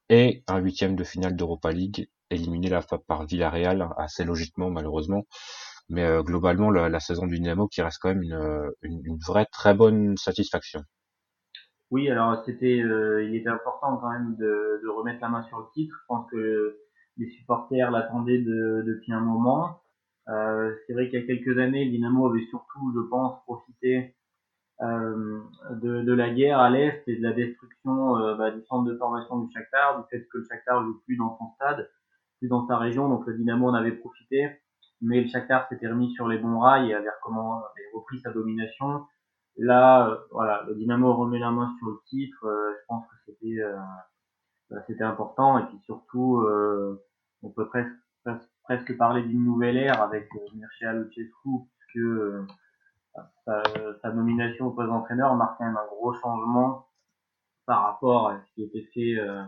et 0.09 0.43
un 0.47 0.59
huitième 0.59 0.97
de 0.97 1.05
finale 1.05 1.37
d'Europa 1.37 1.71
League 1.73 2.09
éliminé 2.31 2.71
la 2.71 2.83
par 2.83 3.27
Villarreal 3.27 3.89
assez 3.99 4.25
logiquement 4.25 4.71
malheureusement. 4.71 5.27
Mais 5.91 6.05
euh, 6.05 6.23
globalement, 6.23 6.71
la, 6.71 7.01
saison 7.01 7.27
du 7.27 7.37
Dynamo 7.37 7.69
qui 7.69 7.83
reste 7.83 7.99
quand 8.01 8.11
même 8.11 8.23
une, 8.23 8.73
une, 8.83 9.19
vraie 9.27 9.47
très 9.53 9.75
bonne 9.75 10.17
satisfaction. 10.17 10.83
Oui, 11.90 12.11
alors 12.11 12.42
c'était, 12.45 12.83
euh, 12.83 13.25
il 13.25 13.35
était 13.35 13.49
important 13.49 13.97
quand 13.97 14.11
même 14.11 14.37
de, 14.37 14.80
de, 14.83 14.88
remettre 14.88 15.21
la 15.23 15.28
main 15.28 15.42
sur 15.45 15.59
le 15.59 15.64
titre. 15.73 15.97
Je 16.02 16.07
pense 16.07 16.30
que 16.30 16.78
les 17.16 17.28
supporters 17.30 17.90
l'attendaient 17.90 18.38
de, 18.38 18.83
depuis 18.87 19.12
un 19.12 19.21
moment. 19.21 19.80
Euh, 20.28 20.75
c'est 20.87 20.92
vrai 20.92 21.09
qu'il 21.09 21.21
y 21.21 21.23
a 21.23 21.26
quelques 21.26 21.59
années, 21.59 21.88
Dynamo 21.88 22.28
avait 22.28 22.45
surtout, 22.50 22.92
je 22.95 23.00
pense, 23.09 23.42
profité 23.45 24.14
euh, 24.83 25.40
de, 25.71 26.02
de, 26.02 26.12
la 26.12 26.30
guerre 26.30 26.61
à 26.61 26.71
l'est 26.71 27.02
et 27.07 27.16
de 27.16 27.23
la 27.23 27.33
destruction 27.33 28.16
euh, 28.18 28.35
bah, 28.37 28.50
du 28.50 28.62
centre 28.66 28.85
de 28.85 28.97
formation 28.97 29.38
du 29.38 29.50
Shakhtar, 29.52 30.02
du 30.02 30.09
fait 30.11 30.28
que 30.30 30.38
le 30.38 30.45
Shakhtar 30.45 30.85
joue 30.85 31.00
plus 31.07 31.16
dans 31.16 31.37
son 31.38 31.50
stade, 31.54 31.90
plus 32.38 32.49
dans 32.49 32.66
sa 32.68 32.76
région, 32.76 33.09
donc 33.09 33.26
le 33.26 33.35
Dynamo 33.35 33.68
en 33.68 33.75
avait 33.75 33.92
profité, 33.92 34.50
mais 35.00 35.23
le 35.23 35.28
Shakhtar 35.28 35.66
s'était 35.68 35.88
remis 35.88 36.12
sur 36.12 36.28
les 36.28 36.38
bons 36.38 36.61
rails 36.61 36.90
et 36.90 36.95
avait, 36.95 37.09
avait 37.09 37.90
repris 37.95 38.21
sa 38.21 38.30
domination. 38.30 39.07
Là, 39.59 40.09
euh, 40.09 40.17
voilà, 40.31 40.65
le 40.69 40.75
Dynamo 40.75 41.15
remet 41.15 41.38
la 41.38 41.50
main 41.50 41.75
sur 41.79 41.88
le 41.88 42.00
titre. 42.07 42.38
je 42.43 42.87
pense 42.87 43.05
que 43.07 43.15
c'était 43.27 43.61
bah, 44.71 44.83
c'était 44.87 45.05
important 45.05 45.59
et 45.59 45.67
puis 45.67 45.79
surtout, 45.85 46.47
on 47.43 47.50
peut 47.50 47.69
presque, 47.69 48.97
parler 48.97 49.23
d'une 49.23 49.45
nouvelle 49.45 49.77
ère 49.77 50.03
avec 50.03 50.29
Mircea 50.55 50.93
Lucescu 50.93 51.50
puisque 51.71 52.07
sa, 53.45 54.12
nomination 54.12 54.67
au 54.67 54.71
poste 54.71 54.88
d'entraîneur 54.88 55.35
marque 55.35 55.59
quand 55.59 55.65
même 55.65 55.77
un 55.77 55.87
gros 55.87 56.12
changement 56.15 56.87
par 57.67 57.83
rapport 57.83 58.29
à 58.29 58.41
ce 58.41 58.55
qui 58.55 58.62
était 58.62 58.88
fait, 58.95 59.19
euh, 59.19 59.43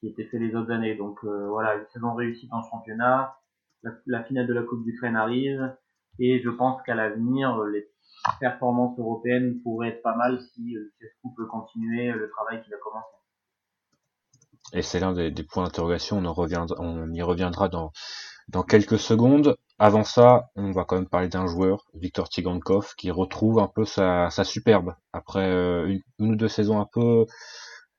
qui 0.00 0.08
était 0.08 0.24
fait 0.24 0.38
les 0.38 0.54
autres 0.54 0.70
années. 0.70 0.94
Donc 0.94 1.18
euh, 1.24 1.46
voilà, 1.48 1.76
une 1.76 1.86
saison 1.92 2.14
réussie 2.14 2.48
en 2.50 2.62
championnat, 2.62 3.36
la, 4.06 4.24
finale 4.24 4.46
de 4.46 4.54
la 4.54 4.62
Coupe 4.62 4.82
d'Ukraine 4.82 5.16
arrive, 5.16 5.74
et 6.18 6.40
je 6.40 6.48
pense 6.48 6.80
qu'à 6.82 6.94
l'avenir, 6.94 7.62
les 7.64 7.86
performances 8.40 8.98
européennes 8.98 9.60
pourraient 9.62 9.88
être 9.88 10.02
pas 10.02 10.16
mal 10.16 10.40
si 10.54 10.76
Cescu 11.00 11.28
peut 11.36 11.46
continuer 11.46 12.12
le 12.12 12.30
travail 12.30 12.62
qu'il 12.62 12.74
a 12.74 12.78
commencé. 12.78 13.08
Et 14.72 14.82
c'est 14.82 14.98
l'un 14.98 15.12
des, 15.12 15.30
points 15.44 15.64
d'interrogation, 15.64 16.18
on, 16.18 17.12
y 17.12 17.22
reviendra 17.22 17.68
dans, 17.68 17.92
quelques 18.64 18.98
secondes. 18.98 19.56
Avant 19.78 20.04
ça, 20.04 20.50
on 20.56 20.70
va 20.72 20.84
quand 20.84 20.96
même 20.96 21.08
parler 21.08 21.28
d'un 21.28 21.46
joueur, 21.46 21.84
Victor 21.94 22.28
Tigankov, 22.28 22.94
qui 22.96 23.10
retrouve 23.10 23.58
un 23.58 23.68
peu 23.68 23.84
sa, 23.84 24.30
superbe 24.44 24.94
après 25.12 25.48
euh, 25.48 25.98
une, 26.18 26.32
ou 26.32 26.36
deux 26.36 26.48
saisons 26.48 26.80
un 26.80 26.88
peu. 26.92 27.26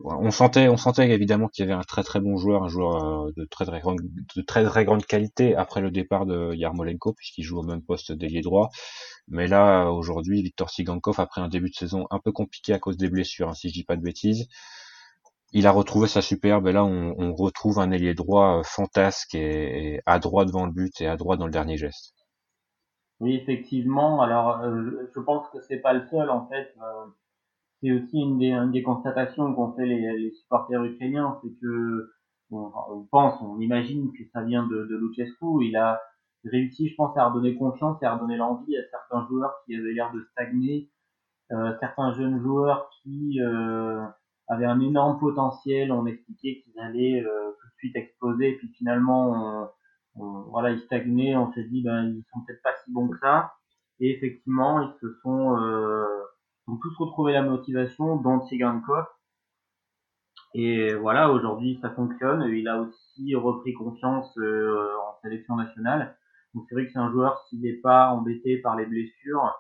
On 0.04 0.32
sentait, 0.32 0.68
on 0.68 0.76
sentait 0.76 1.10
évidemment 1.10 1.48
qu'il 1.48 1.64
y 1.64 1.68
avait 1.72 1.80
un 1.80 1.84
très 1.84 2.04
très 2.04 2.20
bon 2.20 2.36
joueur, 2.36 2.64
un 2.64 2.68
joueur 2.68 3.28
euh, 3.28 3.32
de 3.38 3.44
de 3.44 4.42
très 4.42 4.66
très 4.66 4.86
grande 4.86 5.06
qualité 5.06 5.56
après 5.56 5.80
le 5.80 5.92
départ 5.92 6.26
de 6.26 6.54
Yarmolenko, 6.54 7.14
puisqu'il 7.14 7.44
joue 7.44 7.60
au 7.60 7.64
même 7.64 7.82
poste 7.82 8.12
d'ailier 8.12 8.42
droit. 8.42 8.70
Mais 9.28 9.48
là, 9.48 9.90
aujourd'hui, 9.90 10.42
Victor 10.44 10.70
Tigankov, 10.70 11.20
après 11.20 11.42
un 11.42 11.48
début 11.48 11.70
de 11.70 11.76
saison 11.76 12.06
un 12.12 12.20
peu 12.20 12.32
compliqué 12.32 12.74
à 12.74 12.80
cause 12.80 12.98
des 12.98 13.10
blessures, 13.10 13.50
hein, 13.50 13.54
si 13.56 13.70
je 13.70 13.74
dis 13.74 13.84
pas 13.84 13.96
de 13.96 14.02
bêtises, 14.02 14.48
il 15.52 15.68
a 15.68 15.72
retrouvé 15.72 16.08
sa 16.08 16.22
superbe 16.22 16.68
et 16.68 16.74
là 16.74 16.84
on, 16.84 17.34
retrouve 17.34 17.80
un 17.80 17.92
ailier 17.92 18.14
droit 18.14 18.60
euh, 18.60 18.64
fantasque 18.64 19.36
et, 19.36 20.02
à 20.06 20.20
droit 20.20 20.46
devant 20.46 20.66
le 20.66 20.72
but 20.72 21.00
et 21.02 21.08
à 21.08 21.18
droit 21.18 21.38
dans 21.38 21.46
le 21.46 21.52
dernier 21.52 21.78
geste. 21.78 22.14
Oui, 23.22 23.36
effectivement. 23.36 24.22
Alors, 24.22 24.62
euh, 24.62 25.08
je 25.16 25.20
pense 25.22 25.48
que 25.50 25.62
c'est 25.62 25.80
pas 25.80 25.94
le 25.94 26.06
seul 26.08 26.30
en 26.30 26.48
fait. 26.48 26.76
Euh, 26.82 27.06
c'est 27.82 27.92
aussi 27.92 28.20
une 28.20 28.38
des, 28.38 28.52
une 28.52 28.72
des 28.72 28.84
constatations 28.84 29.54
qu'ont 29.54 29.74
fait 29.74 29.86
les, 29.86 30.18
les, 30.18 30.32
supporters 30.32 30.84
ukrainiens, 30.84 31.40
c'est 31.42 31.52
que 31.62 32.12
on 32.52 33.08
pense, 33.12 33.42
on 33.42 33.60
imagine 33.60 34.12
que 34.14 34.24
ça 34.32 34.44
vient 34.44 34.68
de, 34.68 34.86
de 34.86 34.96
Luchescu. 34.98 35.64
Il 35.64 35.76
a 35.76 36.00
réussi, 36.50 36.90
je 36.90 36.96
pense, 36.96 37.16
à 37.18 37.28
redonner 37.28 37.56
confiance 37.56 38.02
et 38.02 38.06
à 38.06 38.16
redonner 38.16 38.38
l'envie 38.38 38.78
à 38.78 38.82
certains 38.90 39.28
joueurs 39.28 39.54
qui 39.66 39.76
avaient 39.76 39.94
l'air 39.94 40.12
de 40.14 40.22
stagner, 40.32 40.90
certains 41.80 42.14
jeunes 42.14 42.42
joueurs 42.42 42.90
qui 43.02 43.40
avait 44.48 44.66
un 44.66 44.80
énorme 44.80 45.20
potentiel. 45.20 45.92
On 45.92 46.06
expliquait 46.06 46.62
qu'ils 46.62 46.80
allaient 46.80 47.24
euh, 47.24 47.52
tout 47.52 47.68
de 47.68 47.78
suite 47.78 47.96
exploser. 47.96 48.50
Et 48.50 48.58
puis 48.58 48.70
finalement, 48.78 49.70
on, 50.16 50.42
voilà, 50.50 50.72
ils 50.72 50.82
stagnaient. 50.82 51.36
On 51.36 51.52
s'est 51.54 51.64
dit, 51.64 51.82
ben, 51.82 52.06
ils 52.06 52.24
sont 52.32 52.42
peut-être 52.46 52.62
pas 52.62 52.76
si 52.84 52.92
bons 52.92 53.10
que 53.10 53.20
ça. 53.20 53.54
Et 54.00 54.12
effectivement, 54.12 54.82
ils 54.82 54.94
se 55.00 55.14
sont, 55.22 55.58
euh, 55.58 56.06
ont 56.68 56.78
tous 56.78 56.96
retrouvé 56.98 57.34
la 57.34 57.44
motivation, 57.44 58.18
dont 58.18 58.46
Tsigankov. 58.46 59.06
Et 60.54 60.94
voilà, 60.94 61.32
aujourd'hui, 61.32 61.80
ça 61.82 61.90
fonctionne. 61.90 62.44
Il 62.50 62.68
a 62.68 62.80
aussi 62.80 63.36
repris 63.36 63.74
confiance 63.74 64.38
euh, 64.38 64.94
en 65.08 65.20
sélection 65.22 65.56
nationale. 65.56 66.16
Donc 66.56 66.66
c'est 66.68 66.76
vrai 66.76 66.88
que 66.88 66.92
c'est 66.92 67.00
un 67.00 67.12
joueur, 67.12 67.46
s'il 67.48 67.62
n'est 67.62 67.74
pas 67.74 68.10
embêté 68.10 68.58
par 68.58 68.76
les 68.76 68.88
blessures, 68.88 69.54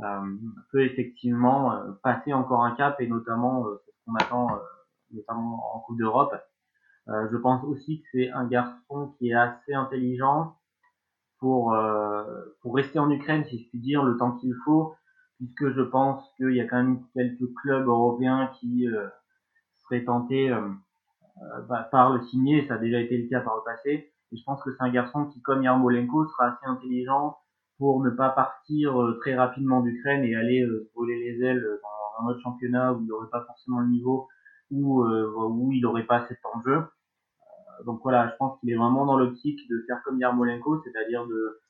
euh, 0.00 0.36
peut 0.70 0.84
effectivement 0.84 1.82
passer 2.02 2.32
encore 2.32 2.62
un 2.62 2.76
cap 2.76 3.00
et 3.00 3.08
notamment 3.08 3.66
qu'on 4.06 4.14
attend 4.14 4.54
euh, 4.54 4.58
notamment 5.12 5.74
en 5.74 5.80
Coupe 5.80 5.98
d'Europe. 5.98 6.34
Euh, 7.08 7.28
je 7.30 7.36
pense 7.36 7.62
aussi 7.64 8.00
que 8.00 8.06
c'est 8.12 8.30
un 8.30 8.46
garçon 8.46 9.14
qui 9.18 9.30
est 9.30 9.34
assez 9.34 9.74
intelligent 9.74 10.56
pour 11.38 11.74
euh, 11.74 12.24
pour 12.62 12.74
rester 12.74 12.98
en 12.98 13.10
Ukraine, 13.10 13.44
si 13.44 13.58
je 13.58 13.68
puis 13.68 13.80
dire, 13.80 14.02
le 14.02 14.16
temps 14.16 14.32
qu'il 14.32 14.54
faut, 14.64 14.94
puisque 15.38 15.70
je 15.70 15.82
pense 15.82 16.24
qu'il 16.36 16.52
y 16.52 16.60
a 16.60 16.66
quand 16.66 16.82
même 16.82 17.02
quelques 17.14 17.52
clubs 17.62 17.86
européens 17.86 18.50
qui 18.58 18.88
seraient 19.82 20.04
tentés 20.04 20.50
bah, 21.68 21.86
par 21.92 22.14
le 22.14 22.22
signer, 22.22 22.66
ça 22.66 22.74
a 22.74 22.78
déjà 22.78 23.00
été 23.00 23.18
le 23.18 23.28
cas 23.28 23.40
par 23.40 23.56
le 23.56 23.62
passé. 23.62 24.12
Et 24.32 24.36
je 24.36 24.44
pense 24.44 24.62
que 24.62 24.70
c'est 24.72 24.82
un 24.82 24.90
garçon 24.90 25.26
qui, 25.26 25.40
comme 25.42 25.62
Yarmolenko, 25.62 26.26
sera 26.26 26.48
assez 26.48 26.66
intelligent 26.66 27.38
pour 27.78 28.02
ne 28.02 28.10
pas 28.10 28.30
partir 28.30 28.96
très 29.20 29.34
rapidement 29.34 29.82
d'Ukraine 29.82 30.24
et 30.24 30.34
aller 30.34 30.66
se 30.66 30.92
brûler 30.94 31.18
les 31.18 31.44
ailes 31.44 31.62
dans 31.62 32.24
un 32.24 32.30
autre 32.30 32.40
championnat 32.40 32.92
où 32.92 33.02
il 33.02 33.06
n'aurait 33.06 33.30
pas 33.30 33.44
forcément 33.44 33.80
le 33.80 33.88
niveau 33.88 34.28
euh, 34.72 35.32
où 35.48 35.72
il 35.72 35.80
n'aurait 35.80 36.06
pas 36.06 36.16
assez 36.16 36.34
de 36.34 36.40
temps 36.42 36.58
de 36.58 36.64
jeu. 36.64 36.76
Euh, 36.78 37.84
donc 37.84 38.00
voilà, 38.02 38.30
je 38.30 38.36
pense 38.36 38.58
qu'il 38.58 38.70
est 38.70 38.76
vraiment 38.76 39.06
dans 39.06 39.16
l'optique 39.16 39.60
de 39.68 39.84
faire 39.86 40.02
comme 40.04 40.18
Yarmolenko, 40.18 40.82
c'est-à-dire 40.82 41.26
de, 41.26 41.60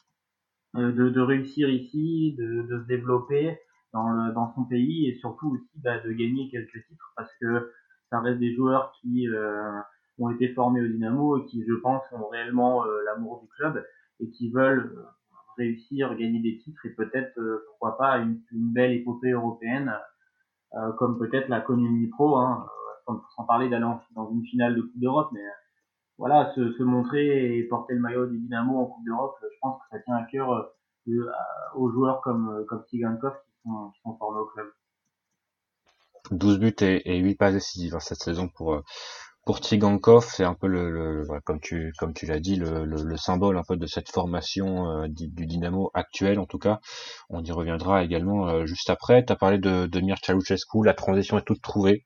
euh, 0.77 0.93
de, 0.93 1.11
de, 1.11 1.21
réussir 1.21 1.69
ici, 1.69 2.35
de, 2.39 2.63
de, 2.63 2.81
se 2.81 2.87
développer 2.87 3.59
dans, 3.93 4.09
le, 4.11 4.33
dans 4.33 4.53
son 4.55 4.65
pays 4.65 5.09
et 5.09 5.19
surtout 5.19 5.51
aussi 5.51 5.81
bah, 5.83 5.99
de 5.99 6.11
gagner 6.13 6.49
quelques 6.51 6.87
titres 6.89 7.13
parce 7.17 7.31
que 7.41 7.73
ça 8.11 8.21
reste 8.21 8.39
des 8.39 8.55
joueurs 8.55 8.93
qui 9.01 9.29
euh, 9.29 9.79
ont 10.19 10.31
été 10.31 10.49
formés 10.55 10.81
au 10.81 10.89
Dynamo 10.89 11.39
et 11.39 11.47
qui, 11.47 11.65
je 11.67 11.75
pense, 11.75 12.03
ont 12.13 12.29
réellement 12.29 12.85
l'amour 13.05 13.41
du 13.43 13.49
club 13.49 13.85
et 14.21 14.31
qui 14.31 14.51
veulent 14.51 15.07
réussir, 15.59 16.15
gagner 16.17 16.41
des 16.41 16.59
titres 16.59 16.85
et 16.87 16.91
peut-être, 16.91 17.39
pourquoi 17.69 17.97
pas, 17.97 18.19
une, 18.19 18.41
une, 18.53 18.73
belle 18.73 18.93
épopée 18.93 19.31
européenne 19.31 19.93
euh, 20.75 20.93
comme 20.93 21.19
peut-être 21.19 21.49
la 21.49 21.61
Connu 21.61 22.11
Pro, 22.11 22.37
hein, 22.37 22.67
euh, 23.09 23.15
sans, 23.37 23.45
parler 23.45 23.69
d'aller 23.69 23.87
dans 24.15 24.31
une 24.31 24.45
finale 24.45 24.75
de 24.75 24.83
Coupe 24.83 24.99
d'Europe, 24.99 25.31
mais 25.33 25.41
euh, 25.41 25.51
voilà, 26.19 26.53
se, 26.55 26.73
se, 26.73 26.83
montrer 26.83 27.57
et 27.57 27.63
porter 27.65 27.95
le 27.95 28.01
maillot 28.01 28.27
du 28.27 28.39
Dynamo 28.39 28.79
en 28.79 28.87
Coupe 28.87 29.05
d'Europe, 29.05 29.37
je 29.43 29.59
pense 29.63 29.81
que 29.81 29.97
ça 29.97 30.03
tient 30.03 30.17
à 30.17 30.25
cœur 30.25 30.73
aux 31.77 31.91
joueurs 31.91 32.21
comme, 32.21 32.65
comme 32.69 32.83
Tsigankov 32.83 33.35
qui 33.45 33.53
sont, 33.63 33.91
qui 33.95 34.01
sont 34.03 34.17
formés 34.17 34.41
au 34.41 34.47
club. 34.47 34.67
12 36.33 36.59
buts 36.59 36.75
et, 36.81 37.17
et 37.17 37.19
8 37.19 37.37
passes 37.37 37.55
décisives 37.55 37.95
hein, 37.95 38.01
cette 38.01 38.19
saison 38.19 38.49
pour 38.49 38.83
pour 39.47 39.59
Tsigankov, 39.59 40.27
c'est 40.29 40.45
un 40.45 40.55
peu 40.55 40.67
le, 40.67 41.25
comme 41.45 41.61
tu 41.61 41.93
comme 41.99 42.13
tu 42.13 42.27
l'as 42.27 42.41
dit 42.41 42.57
le, 42.57 42.85
le, 42.85 43.17
symbole 43.17 43.57
un 43.57 43.63
peu 43.63 43.77
de 43.77 43.87
cette 43.87 44.11
formation 44.11 44.91
euh, 44.91 45.09
du, 45.09 45.29
Dynamo 45.29 45.93
actuel 45.95 46.41
en 46.41 46.47
tout 46.47 46.59
cas. 46.59 46.81
On 47.31 47.45
y 47.45 47.53
reviendra 47.53 48.03
également 48.03 48.49
euh, 48.49 48.67
juste 48.67 48.91
après. 48.91 49.25
Tu 49.25 49.33
as 49.33 49.37
parlé 49.37 49.59
de, 49.59 49.87
de 49.87 50.01
Mircea 50.01 50.35
la 50.85 50.95
transition 50.95 51.39
est 51.39 51.45
toute 51.45 51.63
trouvée 51.63 52.05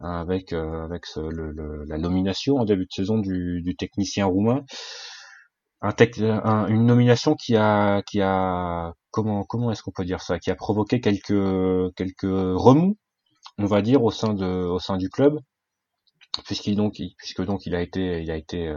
hein, 0.00 0.20
avec 0.20 0.52
euh, 0.52 0.84
avec 0.84 1.04
la 1.16 1.98
nomination 1.98 2.58
en 2.58 2.64
début 2.64 2.86
de 2.86 2.92
saison 2.92 3.18
du, 3.18 3.74
technicien 3.76 4.26
roumain. 4.26 4.64
Un, 5.82 6.66
une 6.68 6.86
nomination 6.86 7.34
qui 7.34 7.56
a 7.56 8.02
qui 8.02 8.20
a 8.22 8.92
comment 9.10 9.42
comment 9.44 9.72
est-ce 9.72 9.82
qu'on 9.82 9.92
peut 9.92 10.04
dire 10.04 10.20
ça? 10.22 10.38
Qui 10.38 10.50
a 10.52 10.54
provoqué 10.54 11.00
quelques 11.00 11.94
quelques 11.96 12.22
remous 12.22 12.96
on 13.58 13.66
va 13.66 13.82
dire 13.82 14.04
au 14.04 14.12
sein 14.12 14.34
de 14.34 14.46
au 14.46 14.78
sein 14.78 14.96
du 14.96 15.10
club 15.10 15.40
puisqu'il 16.44 16.76
donc, 16.76 17.00
puisque 17.16 17.44
donc 17.44 17.66
il 17.66 17.74
a 17.74 17.80
été, 17.80 18.22
il 18.22 18.30
a 18.30 18.36
été 18.36 18.74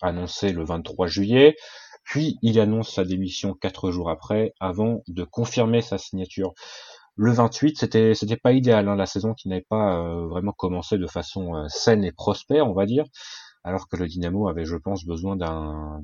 annoncé 0.00 0.52
le 0.52 0.64
23 0.64 1.06
juillet. 1.06 1.56
Puis 2.04 2.38
il 2.42 2.58
annonce 2.60 2.94
sa 2.94 3.04
démission 3.04 3.54
quatre 3.54 3.90
jours 3.90 4.10
après, 4.10 4.54
avant 4.60 5.02
de 5.08 5.24
confirmer 5.24 5.82
sa 5.82 5.98
signature. 5.98 6.52
Le 7.16 7.32
28, 7.32 7.78
c'était 7.78 8.14
c'était 8.14 8.36
pas 8.36 8.52
idéal, 8.52 8.88
hein, 8.88 8.96
la 8.96 9.06
saison 9.06 9.34
qui 9.34 9.48
n'avait 9.48 9.66
pas 9.68 9.98
euh, 9.98 10.26
vraiment 10.28 10.52
commencé 10.52 10.96
de 10.98 11.06
façon 11.06 11.54
euh, 11.54 11.68
saine 11.68 12.04
et 12.04 12.12
prospère, 12.12 12.66
on 12.66 12.72
va 12.72 12.86
dire, 12.86 13.04
alors 13.64 13.86
que 13.88 13.96
le 13.96 14.08
Dynamo 14.08 14.48
avait, 14.48 14.64
je 14.64 14.76
pense, 14.76 15.04
besoin 15.04 15.36
d'un 15.36 16.02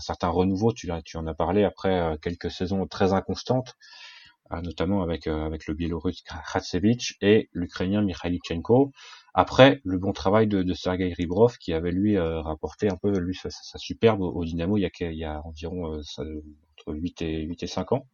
certain 0.00 0.28
renouveau. 0.28 0.72
Tu, 0.72 0.90
tu 1.04 1.16
en 1.16 1.26
as 1.26 1.34
parlé 1.34 1.64
après 1.64 2.00
euh, 2.00 2.16
quelques 2.16 2.50
saisons 2.50 2.86
très 2.86 3.12
inconstantes, 3.12 3.74
notamment 4.62 5.02
avec 5.02 5.26
avec 5.26 5.66
le 5.66 5.74
Biélorusse 5.74 6.22
Khatsevich 6.22 7.16
et 7.20 7.48
l'Ukrainien 7.52 8.02
Mikhailichenko. 8.02 8.92
Après, 9.38 9.82
le 9.84 9.98
bon 9.98 10.12
travail 10.12 10.46
de, 10.46 10.62
de 10.62 10.72
Sergei 10.72 11.12
Ribrov, 11.12 11.58
qui 11.58 11.74
avait 11.74 11.92
lui 11.92 12.16
euh, 12.16 12.40
rapporté 12.40 12.88
un 12.88 12.96
peu 12.96 13.10
lui 13.18 13.34
sa, 13.34 13.50
superbe 13.76 14.22
au, 14.22 14.42
Dynamo 14.46 14.78
il 14.78 14.80
y 14.80 14.86
a, 14.86 14.90
il 15.10 15.18
y 15.18 15.24
a 15.24 15.42
environ 15.44 15.92
euh, 15.92 16.00
entre 16.72 16.94
8 16.94 17.20
et, 17.20 17.42
8 17.42 17.62
et 17.62 17.66
5 17.66 17.92
ans. 17.92 18.06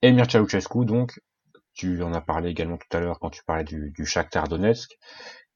Et 0.00 0.12
Mircea 0.12 0.38
donc, 0.86 1.20
tu 1.74 2.02
en 2.02 2.14
as 2.14 2.22
parlé 2.22 2.48
également 2.48 2.78
tout 2.78 2.96
à 2.96 3.00
l'heure 3.00 3.20
quand 3.20 3.28
tu 3.28 3.44
parlais 3.44 3.64
du, 3.64 3.90
du 3.90 4.06
Shakhtar 4.06 4.48
Donetsk, 4.48 4.98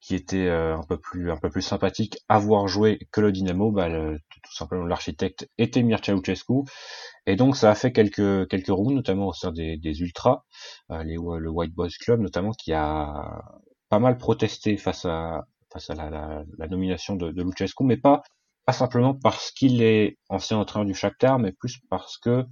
qui 0.01 0.15
était 0.15 0.47
euh, 0.47 0.77
un 0.77 0.83
peu 0.83 0.97
plus 0.97 1.31
un 1.31 1.37
peu 1.37 1.49
plus 1.49 1.61
sympathique 1.61 2.17
à 2.29 2.39
voir 2.39 2.67
jouer 2.67 2.99
que 3.11 3.21
le 3.21 3.31
Dynamo. 3.31 3.71
Bah, 3.71 3.89
tout 3.89 4.53
simplement, 4.53 4.85
l'architecte 4.85 5.47
était 5.57 5.83
Mircea 5.83 6.13
Luchescu, 6.13 6.63
et 7.25 7.35
donc 7.35 7.55
ça 7.57 7.71
a 7.71 7.75
fait 7.75 7.91
quelques 7.91 8.47
quelques 8.49 8.67
rounds, 8.69 8.95
notamment 8.95 9.27
au 9.27 9.33
sein 9.33 9.51
des, 9.51 9.77
des 9.77 10.01
ultras, 10.01 10.43
les, 10.89 11.15
le 11.15 11.49
White 11.49 11.73
Boys 11.73 11.89
Club 12.01 12.21
notamment, 12.21 12.51
qui 12.51 12.73
a 12.73 13.41
pas 13.89 13.99
mal 13.99 14.17
protesté 14.17 14.77
face 14.77 15.05
à 15.05 15.45
face 15.71 15.89
à 15.89 15.95
la, 15.95 16.09
la, 16.09 16.43
la 16.57 16.67
nomination 16.67 17.15
de, 17.15 17.31
de 17.31 17.43
Luchescu, 17.43 17.83
mais 17.83 17.97
pas 17.97 18.21
pas 18.65 18.73
simplement 18.73 19.13
parce 19.15 19.51
qu'il 19.51 19.81
est 19.81 20.17
ancien 20.29 20.57
entraîneur 20.57 20.85
du 20.85 20.93
Shakhtar, 20.93 21.39
mais 21.39 21.51
plus 21.51 21.79
parce 21.89 22.17
que 22.17 22.45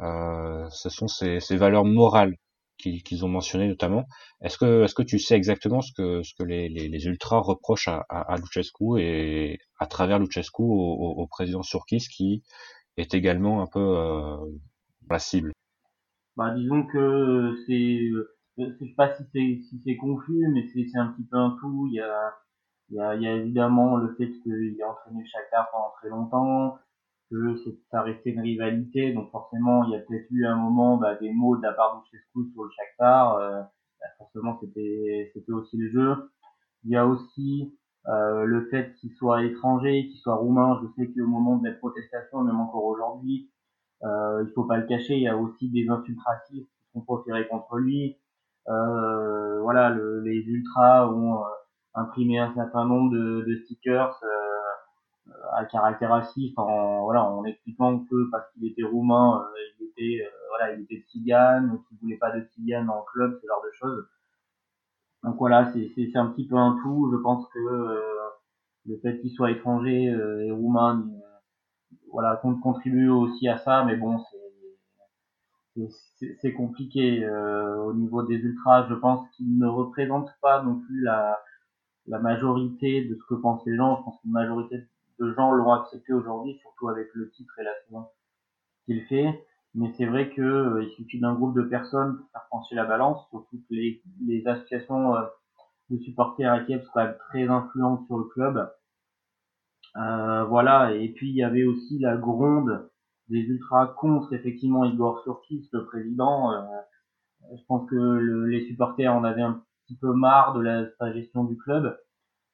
euh, 0.00 0.66
ce 0.70 0.88
sont 0.88 1.08
ces, 1.08 1.40
ces 1.40 1.56
valeurs 1.56 1.84
morales 1.84 2.34
qu'ils 2.80 3.24
ont 3.24 3.28
mentionnées 3.28 3.68
notamment. 3.68 4.06
Est-ce 4.40 4.58
que 4.58 4.84
est-ce 4.84 4.94
que 4.94 5.02
tu 5.02 5.18
sais 5.18 5.36
exactement 5.36 5.80
ce 5.80 5.92
que 5.92 6.22
ce 6.22 6.34
que 6.34 6.42
les, 6.42 6.68
les, 6.68 7.06
ultras 7.06 7.40
reprochent 7.40 7.88
à, 7.88 8.04
à, 8.08 8.36
Luchescu 8.36 8.98
et 8.98 9.58
à 9.78 9.86
travers 9.86 10.18
Luchescu 10.18 10.62
au, 10.62 11.26
président 11.28 11.62
Surkis 11.62 12.06
qui 12.10 12.42
est 12.96 13.14
également 13.14 13.62
un 13.62 13.66
peu 13.66 13.80
euh, 13.80 14.36
la 15.08 15.18
cible? 15.18 15.52
Bah, 16.36 16.54
disons 16.54 16.84
que 16.86 17.54
c'est 17.66 17.98
je 18.58 18.64
sais 18.78 18.94
pas 18.96 19.14
si 19.14 19.22
c'est 19.32 19.60
si 19.68 19.80
c'est 19.84 19.96
confus, 19.96 20.46
mais 20.52 20.66
c'est 20.72 20.98
un 20.98 21.08
petit 21.08 21.24
peu 21.24 21.36
un 21.36 21.56
tout. 21.60 21.88
Il 21.90 21.94
y 21.94 22.00
a 22.00 22.32
il 22.90 22.96
y 22.96 23.00
a, 23.00 23.14
il 23.14 23.22
y 23.22 23.26
a 23.28 23.34
évidemment 23.34 23.96
le 23.96 24.14
fait 24.16 24.30
qu'il 24.42 24.76
a 24.82 24.90
entraîné 24.90 25.24
Shakhtar 25.24 25.70
pendant 25.70 25.92
très 26.00 26.08
longtemps, 26.08 26.78
que 27.30 27.56
ça 27.90 28.02
restait 28.02 28.30
une 28.30 28.40
rivalité, 28.40 29.12
donc 29.12 29.30
forcément 29.30 29.84
il 29.84 29.92
y 29.92 29.96
a 29.96 30.00
peut-être 30.00 30.26
eu 30.30 30.46
un 30.46 30.56
moment 30.56 30.96
bah, 30.96 31.14
des 31.14 31.32
mots 31.32 31.56
de 31.56 31.62
la 31.62 31.72
part 31.72 32.02
de 32.02 32.10
Chescu 32.10 32.52
sur 32.52 32.64
le 32.64 32.70
Shakhtar. 32.70 33.36
Euh, 33.36 33.60
bah, 34.00 34.06
forcément 34.18 34.58
c'était 34.60 35.30
c'était 35.32 35.52
aussi 35.52 35.76
le 35.76 35.90
jeu. 35.90 36.30
Il 36.84 36.90
y 36.90 36.96
a 36.96 37.06
aussi 37.06 37.72
euh, 38.08 38.44
le 38.44 38.66
fait 38.70 38.94
qu'il 38.96 39.12
soit 39.12 39.44
étranger, 39.44 40.08
qu'il 40.08 40.18
soit 40.18 40.34
roumain. 40.34 40.80
Je 40.82 41.02
sais 41.02 41.12
qu'au 41.12 41.26
moment 41.26 41.56
des 41.58 41.72
protestations, 41.72 42.42
même 42.42 42.58
encore 42.58 42.84
aujourd'hui, 42.84 43.50
euh, 44.02 44.44
il 44.46 44.52
faut 44.54 44.64
pas 44.64 44.78
le 44.78 44.86
cacher, 44.86 45.14
il 45.14 45.22
y 45.22 45.28
a 45.28 45.36
aussi 45.36 45.70
des 45.70 45.88
insultes 45.88 46.18
racistes 46.24 46.70
qui 46.80 46.90
sont 46.92 47.02
proférées 47.02 47.46
contre 47.48 47.76
lui. 47.76 48.16
Euh, 48.68 49.60
voilà, 49.60 49.90
le, 49.90 50.20
les 50.22 50.40
ultras 50.40 51.08
ont 51.10 51.40
euh, 51.40 51.48
imprimé 51.94 52.38
un 52.38 52.54
certain 52.54 52.86
nombre 52.86 53.10
de, 53.12 53.44
de 53.46 53.56
stickers 53.64 54.18
euh, 54.22 54.49
à 55.60 55.64
caractère 55.64 56.10
raciste 56.10 56.58
en 56.58 57.04
voilà 57.04 57.24
en 57.24 57.44
expliquant 57.44 58.00
que 58.00 58.30
parce 58.30 58.50
qu'il 58.52 58.66
était 58.66 58.82
roumain 58.82 59.44
il 59.78 59.86
était 59.86 60.26
voilà 60.48 60.74
il 60.74 60.82
était 60.82 61.04
tzigane 61.08 61.78
qu'il 61.88 61.98
voulait 61.98 62.16
pas 62.16 62.30
de 62.30 62.40
dans 62.86 62.96
le 62.96 63.12
club 63.12 63.38
ce 63.40 63.46
genre 63.46 63.62
de 63.64 63.72
choses 63.72 64.08
donc 65.22 65.36
voilà 65.36 65.70
c'est 65.72 65.90
c'est 65.94 66.16
un 66.16 66.26
petit 66.26 66.46
peu 66.46 66.56
un 66.56 66.78
tout 66.82 67.10
je 67.12 67.16
pense 67.18 67.46
que 67.48 68.02
le 68.86 68.98
fait 68.98 69.20
qu'il 69.20 69.30
soit 69.30 69.50
étranger 69.50 70.04
et 70.04 70.50
roumain 70.50 71.06
voilà 72.10 72.36
contribue 72.62 73.08
aussi 73.08 73.48
à 73.48 73.58
ça 73.58 73.84
mais 73.84 73.96
bon 73.96 74.18
c'est 74.18 74.40
c'est 76.40 76.52
compliqué 76.52 77.24
euh, 77.24 77.76
au 77.84 77.94
niveau 77.94 78.22
des 78.22 78.36
ultras. 78.36 78.86
Je 78.88 78.94
pense 78.94 79.28
qu'ils 79.30 79.58
ne 79.58 79.66
représentent 79.66 80.32
pas 80.40 80.62
non 80.62 80.80
plus 80.80 81.02
la, 81.02 81.40
la 82.06 82.18
majorité 82.18 83.04
de 83.04 83.14
ce 83.14 83.24
que 83.28 83.34
pensent 83.34 83.64
les 83.66 83.76
gens. 83.76 83.98
Je 83.98 84.02
pense 84.04 84.20
qu'une 84.20 84.32
majorité 84.32 84.86
de 85.20 85.32
gens 85.34 85.52
l'ont 85.52 85.72
accepté 85.72 86.12
aujourd'hui, 86.12 86.58
surtout 86.60 86.88
avec 86.88 87.08
le 87.14 87.30
titre 87.30 87.52
et 87.58 87.64
la 87.64 87.74
saison 87.84 88.06
qu'il 88.86 89.02
fait. 89.06 89.44
Mais 89.74 89.92
c'est 89.96 90.06
vrai 90.06 90.30
que 90.30 90.42
euh, 90.42 90.82
il 90.82 90.90
suffit 90.96 91.20
d'un 91.20 91.34
groupe 91.34 91.54
de 91.54 91.62
personnes 91.62 92.16
pour 92.16 92.30
faire 92.30 92.46
pencher 92.50 92.74
la 92.74 92.84
balance, 92.84 93.28
surtout 93.30 93.58
que 93.58 93.74
les, 93.74 94.02
les 94.26 94.46
associations 94.46 95.14
euh, 95.14 95.26
de 95.90 95.98
supporters 95.98 96.52
à 96.52 96.60
Kiev 96.60 96.82
sont 96.82 97.14
très 97.28 97.46
influentes 97.46 98.06
sur 98.06 98.18
le 98.18 98.24
club. 98.24 98.68
voilà, 99.94 100.92
et 100.94 101.08
puis 101.10 101.30
il 101.30 101.36
y 101.36 101.44
avait 101.44 101.64
aussi 101.64 101.98
la 101.98 102.16
gronde 102.16 102.90
des 103.30 103.38
ultras 103.38 103.86
contre 103.86 104.32
effectivement 104.32 104.84
Igor 104.84 105.22
Surkis, 105.22 105.68
le 105.72 105.86
président. 105.86 106.52
Euh, 106.52 106.62
je 107.56 107.62
pense 107.66 107.88
que 107.88 107.96
les 108.46 108.66
supporters 108.66 109.14
en 109.14 109.24
avaient 109.24 109.42
un 109.42 109.64
petit 109.86 109.96
peu 109.96 110.12
marre 110.12 110.54
de 110.54 110.60
la, 110.60 110.90
sa 110.98 111.12
gestion 111.12 111.44
du 111.44 111.56
club 111.56 111.96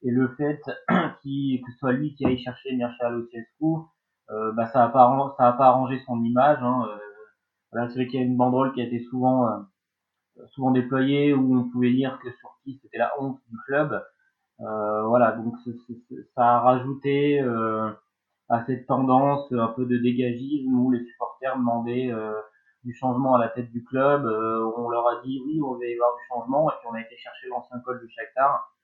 et 0.02 0.10
le 0.10 0.28
fait 0.36 0.60
qui 1.22 1.62
que 1.64 1.72
ce 1.72 1.78
soit 1.78 1.92
lui 1.92 2.14
qui 2.14 2.26
aille 2.26 2.38
chercher 2.38 2.74
Mircea 2.76 3.10
Luchescu, 3.10 3.64
euh, 4.30 4.52
bah 4.52 4.66
ça 4.72 4.84
a 4.84 4.88
pas 4.88 5.34
ça 5.38 5.48
a 5.48 5.52
pas 5.52 5.66
arrangé 5.66 6.00
son 6.06 6.22
image. 6.24 6.58
Hein, 6.62 6.86
euh, 6.88 6.98
voilà, 7.72 7.88
c'est 7.88 7.96
vrai 7.96 8.06
qu'il 8.06 8.20
y 8.20 8.22
a 8.22 8.26
une 8.26 8.36
banderole 8.36 8.72
qui 8.72 8.80
a 8.80 8.84
été 8.84 9.00
souvent 9.04 9.46
euh, 9.48 9.58
souvent 10.48 10.70
déployée 10.70 11.34
où 11.34 11.56
on 11.56 11.70
pouvait 11.70 11.90
lire 11.90 12.18
que 12.22 12.30
Surkis 12.30 12.80
c'était 12.82 12.98
la 12.98 13.12
honte 13.20 13.40
du 13.48 13.56
club. 13.66 14.02
Euh, 14.60 15.02
voilà, 15.06 15.32
donc 15.32 15.54
ça 16.34 16.56
a 16.56 16.60
rajouté 16.60 17.40
euh, 17.40 17.90
à 18.48 18.64
cette 18.64 18.86
tendance 18.86 19.52
un 19.52 19.68
peu 19.68 19.84
de 19.84 19.98
dégagisme 19.98 20.78
où 20.78 20.90
les 20.90 21.04
supporters 21.04 21.56
demandaient 21.56 22.10
euh, 22.10 22.32
du 22.84 22.94
changement 22.94 23.34
à 23.34 23.38
la 23.38 23.48
tête 23.48 23.70
du 23.70 23.84
club. 23.84 24.24
On 24.24 24.88
leur 24.88 25.06
a 25.08 25.22
dit 25.22 25.42
oui, 25.46 25.60
on 25.62 25.74
va 25.74 25.86
y 25.86 25.92
avoir 25.92 26.16
du 26.16 26.22
changement 26.28 26.70
et 26.70 26.74
puis 26.78 26.88
on 26.90 26.94
a 26.94 27.00
été 27.00 27.16
chercher 27.16 27.48
l'ancien 27.48 27.78
col 27.80 28.00
du 28.00 28.08
Shakhtar. 28.08 28.75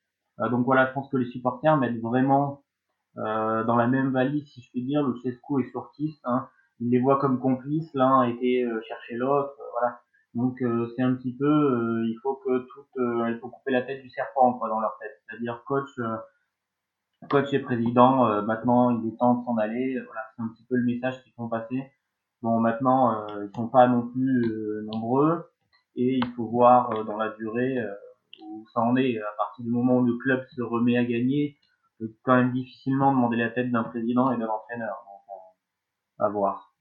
Euh, 0.42 0.48
donc 0.48 0.64
voilà, 0.64 0.86
je 0.86 0.92
pense 0.92 1.08
que 1.08 1.16
les 1.16 1.26
supporters 1.26 1.76
mettent 1.76 2.00
vraiment 2.00 2.62
dans 3.14 3.76
la 3.76 3.88
même 3.88 4.10
valise, 4.10 4.48
si 4.48 4.62
je 4.62 4.70
puis 4.70 4.82
dire, 4.82 5.02
le 5.02 5.14
Chesco 5.22 5.60
et 5.60 5.68
Surtis. 5.70 6.18
Hein. 6.24 6.48
Ils 6.80 6.90
les 6.90 6.98
voient 6.98 7.18
comme 7.18 7.38
complices, 7.38 7.92
l'un 7.92 8.20
a 8.22 8.28
été 8.28 8.66
chercher 8.88 9.16
l'autre, 9.16 9.54
voilà. 9.72 10.00
Donc 10.32 10.64
c'est 10.96 11.02
un 11.02 11.12
petit 11.16 11.36
peu, 11.36 12.06
il 12.06 12.18
faut 12.22 12.36
que 12.36 12.60
tout, 12.60 12.86
il 12.96 13.38
faut 13.38 13.50
couper 13.50 13.72
la 13.72 13.82
tête 13.82 14.00
du 14.00 14.08
serpent 14.08 14.54
quoi 14.54 14.70
dans 14.70 14.80
leur 14.80 14.96
tête. 14.98 15.20
C'est-à-dire 15.28 15.62
coach, 15.66 15.90
coach 17.28 17.52
et 17.52 17.58
président, 17.60 18.26
euh, 18.26 18.42
maintenant 18.42 18.90
il 18.90 19.08
est 19.08 19.16
temps 19.16 19.34
de 19.34 19.44
s'en 19.44 19.56
aller. 19.56 19.98
Voilà, 20.04 20.22
c'est 20.34 20.42
un 20.42 20.48
petit 20.48 20.64
peu 20.68 20.76
le 20.76 20.84
message 20.84 21.22
qu'ils 21.22 21.32
font 21.34 21.48
passer. 21.48 21.82
Bon, 22.42 22.60
maintenant 22.60 23.12
euh, 23.12 23.46
ils 23.46 23.56
sont 23.56 23.68
pas 23.68 23.86
non 23.86 24.08
plus 24.08 24.42
euh, 24.44 24.86
nombreux 24.92 25.50
et 25.94 26.16
il 26.16 26.26
faut 26.34 26.46
voir 26.46 27.04
dans 27.04 27.16
la 27.16 27.30
durée 27.30 27.76
où 28.42 28.66
ça 28.72 28.80
en 28.80 28.96
est. 28.96 29.18
À 29.18 29.36
partir 29.36 29.64
du 29.64 29.70
moment 29.70 29.98
où 29.98 30.04
le 30.04 30.16
club 30.18 30.44
se 30.54 30.62
remet 30.62 30.96
à 30.96 31.04
gagner, 31.04 31.56
c'est 31.98 32.06
quand 32.24 32.36
même 32.36 32.52
difficilement 32.52 33.12
demander 33.12 33.36
la 33.36 33.50
tête 33.50 33.70
d'un 33.70 33.84
président 33.84 34.32
et 34.32 34.38
d'un 34.38 34.48
entraîneur. 34.48 34.96
Donc, 35.06 36.26
à 36.26 36.28
voir. 36.28 36.74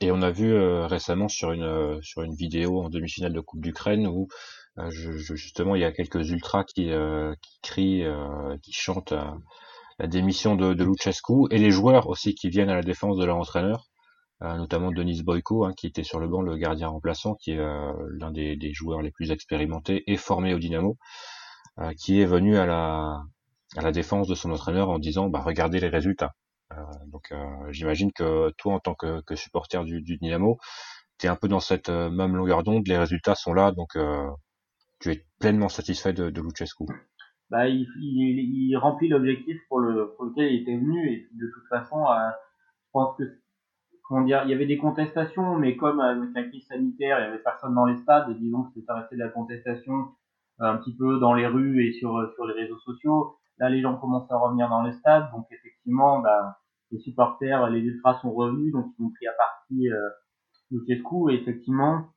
Et 0.00 0.10
on 0.10 0.22
a 0.22 0.30
vu 0.30 0.52
récemment 0.84 1.28
sur 1.28 1.52
une 1.52 2.00
sur 2.02 2.22
une 2.22 2.34
vidéo 2.34 2.80
en 2.80 2.88
demi-finale 2.88 3.32
de 3.32 3.40
Coupe 3.40 3.60
d'Ukraine 3.60 4.06
où 4.08 4.26
euh, 4.78 4.90
justement, 4.90 5.74
il 5.74 5.82
y 5.82 5.84
a 5.84 5.92
quelques 5.92 6.30
ultras 6.30 6.64
qui, 6.64 6.90
euh, 6.90 7.34
crient, 7.62 8.04
euh, 8.04 8.56
qui 8.62 8.72
chantent 8.72 9.14
la 9.98 10.06
démission 10.06 10.56
de, 10.56 10.74
de 10.74 10.84
Luchescu 10.84 11.46
et 11.50 11.58
les 11.58 11.70
joueurs 11.70 12.08
aussi 12.08 12.34
qui 12.34 12.48
viennent 12.48 12.70
à 12.70 12.74
la 12.74 12.82
défense 12.82 13.18
de 13.18 13.24
leur 13.24 13.36
entraîneur, 13.36 13.88
notamment 14.42 14.90
Denis 14.90 15.22
Boyko, 15.22 15.64
hein, 15.64 15.72
qui 15.74 15.86
était 15.86 16.02
sur 16.02 16.18
le 16.18 16.28
banc, 16.28 16.42
le 16.42 16.56
gardien 16.56 16.88
remplaçant, 16.88 17.34
qui 17.34 17.52
est 17.52 17.60
l'un 18.18 18.30
des, 18.30 18.56
des, 18.56 18.72
joueurs 18.72 19.02
les 19.02 19.10
plus 19.10 19.30
expérimentés 19.30 20.02
et 20.10 20.16
formés 20.16 20.54
au 20.54 20.58
Dynamo, 20.58 20.98
qui 21.98 22.20
est 22.20 22.26
venu 22.26 22.56
à 22.56 22.66
la, 22.66 23.22
à 23.76 23.82
la 23.82 23.92
défense 23.92 24.28
de 24.28 24.34
son 24.34 24.50
entraîneur 24.50 24.90
en 24.90 24.98
disant 24.98 25.28
bah, 25.28 25.42
regardez 25.44 25.80
les 25.80 25.88
résultats. 25.88 26.34
donc 27.06 27.32
j'imagine 27.70 28.12
que 28.12 28.50
toi, 28.58 28.74
en 28.74 28.80
tant 28.80 28.94
que, 28.94 29.20
que 29.22 29.36
supporter 29.36 29.84
du, 29.84 30.02
du 30.02 30.16
Dynamo, 30.16 30.58
tu 31.18 31.26
es 31.26 31.28
un 31.28 31.36
peu 31.36 31.48
dans 31.48 31.60
cette 31.60 31.88
même 31.90 32.36
longueur 32.36 32.62
d'onde, 32.62 32.88
les 32.88 32.98
résultats 32.98 33.34
sont 33.34 33.54
là, 33.54 33.72
donc 33.72 33.96
tu 35.00 35.12
es 35.12 35.26
pleinement 35.38 35.68
satisfait 35.68 36.12
de, 36.12 36.30
de 36.30 36.40
Luchescu 36.40 36.84
bah, 37.52 37.68
il, 37.68 37.86
il, 38.00 38.70
il 38.70 38.76
remplit 38.78 39.08
l'objectif 39.08 39.60
pour, 39.68 39.78
le, 39.78 40.14
pour 40.16 40.24
lequel 40.24 40.50
il 40.50 40.62
était 40.62 40.78
venu 40.78 41.06
et 41.12 41.28
de 41.34 41.46
toute 41.52 41.68
façon, 41.68 42.02
euh, 42.02 42.30
je 42.86 42.90
pense 42.92 43.14
que 43.18 43.24
il 44.20 44.28
y 44.28 44.34
avait 44.34 44.66
des 44.66 44.78
contestations, 44.78 45.56
mais 45.56 45.76
comme 45.76 46.00
avec 46.00 46.30
la 46.34 46.42
crise 46.44 46.66
sanitaire, 46.66 47.18
il 47.18 47.22
y 47.22 47.28
avait 47.28 47.42
personne 47.42 47.74
dans 47.74 47.86
les 47.86 47.96
stades, 47.96 48.30
disons 48.38 48.64
que 48.64 48.70
c'était 48.74 48.92
resté 48.92 49.16
de 49.16 49.20
la 49.20 49.28
contestation 49.28 50.08
un 50.58 50.76
petit 50.76 50.94
peu 50.94 51.18
dans 51.18 51.34
les 51.34 51.46
rues 51.46 51.86
et 51.86 51.92
sur 51.92 52.30
sur 52.34 52.46
les 52.46 52.54
réseaux 52.54 52.78
sociaux. 52.78 53.36
Là, 53.58 53.68
les 53.68 53.80
gens 53.80 53.96
commencent 53.96 54.30
à 54.30 54.36
revenir 54.36 54.68
dans 54.68 54.82
le 54.82 54.92
stade, 54.92 55.30
donc 55.32 55.46
effectivement, 55.50 56.20
bah, 56.20 56.58
les 56.90 56.98
supporters, 56.98 57.70
les 57.70 57.80
ultras 57.80 58.18
sont 58.20 58.32
revenus, 58.32 58.72
donc 58.72 58.86
ils 58.98 59.04
ont 59.04 59.10
pris 59.10 59.26
à 59.26 59.32
partie 59.32 59.90
euh, 59.90 60.08
Luchescu 60.70 61.30
et 61.30 61.34
effectivement, 61.34 62.08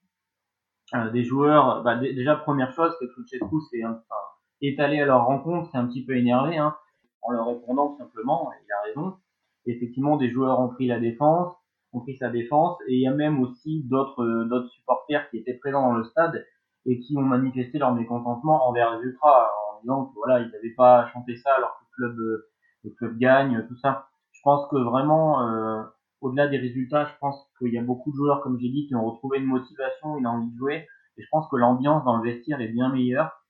euh, 0.96 1.10
des 1.12 1.24
joueurs, 1.24 1.84
bah, 1.84 1.98
déjà 1.98 2.36
première 2.36 2.72
chose, 2.74 2.96
c'est 3.00 3.08
que 3.08 3.20
Luchescu 3.20 3.56
c'est 3.70 3.86
enfin, 3.86 4.02
est 4.62 4.80
allé 4.80 5.00
à 5.00 5.06
leur 5.06 5.26
rencontre, 5.26 5.70
c'est 5.72 5.78
un 5.78 5.88
petit 5.88 6.06
peu 6.06 6.16
énervé, 6.16 6.58
hein, 6.58 6.76
en 7.22 7.32
leur 7.32 7.48
répondant 7.48 7.98
simplement, 7.98 8.52
il 8.64 8.72
a 8.72 8.82
raison. 8.88 9.18
effectivement, 9.66 10.18
des 10.18 10.30
joueurs 10.30 10.60
ont 10.60 10.70
pris 10.70 10.88
la 10.88 11.00
défense, 11.00 11.56
ont 11.96 12.02
pris 12.02 12.18
sa 12.18 12.30
défense, 12.30 12.78
et 12.88 12.96
il 12.96 13.02
y 13.02 13.08
a 13.08 13.14
même 13.14 13.42
aussi 13.42 13.84
d'autres 13.86 14.24
euh, 14.24 14.46
d'autres 14.46 14.70
supporters 14.70 15.30
qui 15.30 15.38
étaient 15.38 15.54
présents 15.54 15.82
dans 15.82 15.98
le 15.98 16.04
stade 16.04 16.46
et 16.86 17.00
qui 17.00 17.18
ont 17.18 17.22
manifesté 17.22 17.80
leur 17.80 17.94
mécontentement 17.94 18.68
envers 18.68 18.98
les 18.98 19.08
ultras 19.08 19.50
en 19.72 19.82
disant 19.82 20.06
que 20.06 20.16
voilà 20.16 20.40
ils 20.40 20.52
n'avaient 20.52 20.76
pas 20.76 21.10
chanté 21.14 21.36
ça 21.38 21.52
alors 21.56 21.80
que 21.80 21.84
le 21.84 22.08
club 22.08 22.20
euh, 22.20 22.50
le 22.84 22.90
club 22.92 23.18
gagne 23.18 23.66
tout 23.68 23.78
ça. 23.78 24.08
Je 24.32 24.42
pense 24.44 24.68
que 24.70 24.78
vraiment 24.78 25.48
euh, 25.48 25.84
au-delà 26.22 26.48
des 26.48 26.58
résultats 26.58 27.06
je 27.06 27.14
pense 27.20 27.50
qu'il 27.58 27.74
y 27.74 27.78
a 27.78 27.82
beaucoup 27.82 28.12
de 28.12 28.16
joueurs 28.16 28.42
comme 28.42 28.60
j'ai 28.60 28.70
dit 28.70 28.88
qui 28.88 28.96
ont 28.96 29.06
retrouvé 29.06 29.40
une 29.40 29.46
motivation 29.46 30.18
une 30.18 30.28
envie 30.28 30.52
de 30.52 30.58
jouer. 30.58 30.88
Et 31.18 31.24
je 31.24 31.28
pense 31.32 31.48
que 31.50 31.56
l'ambiance 31.56 32.04
dans 32.04 32.18
le 32.18 32.24
vestiaire 32.24 32.60
est 32.60 32.68
bien 32.68 32.90
meilleure. 32.90 33.42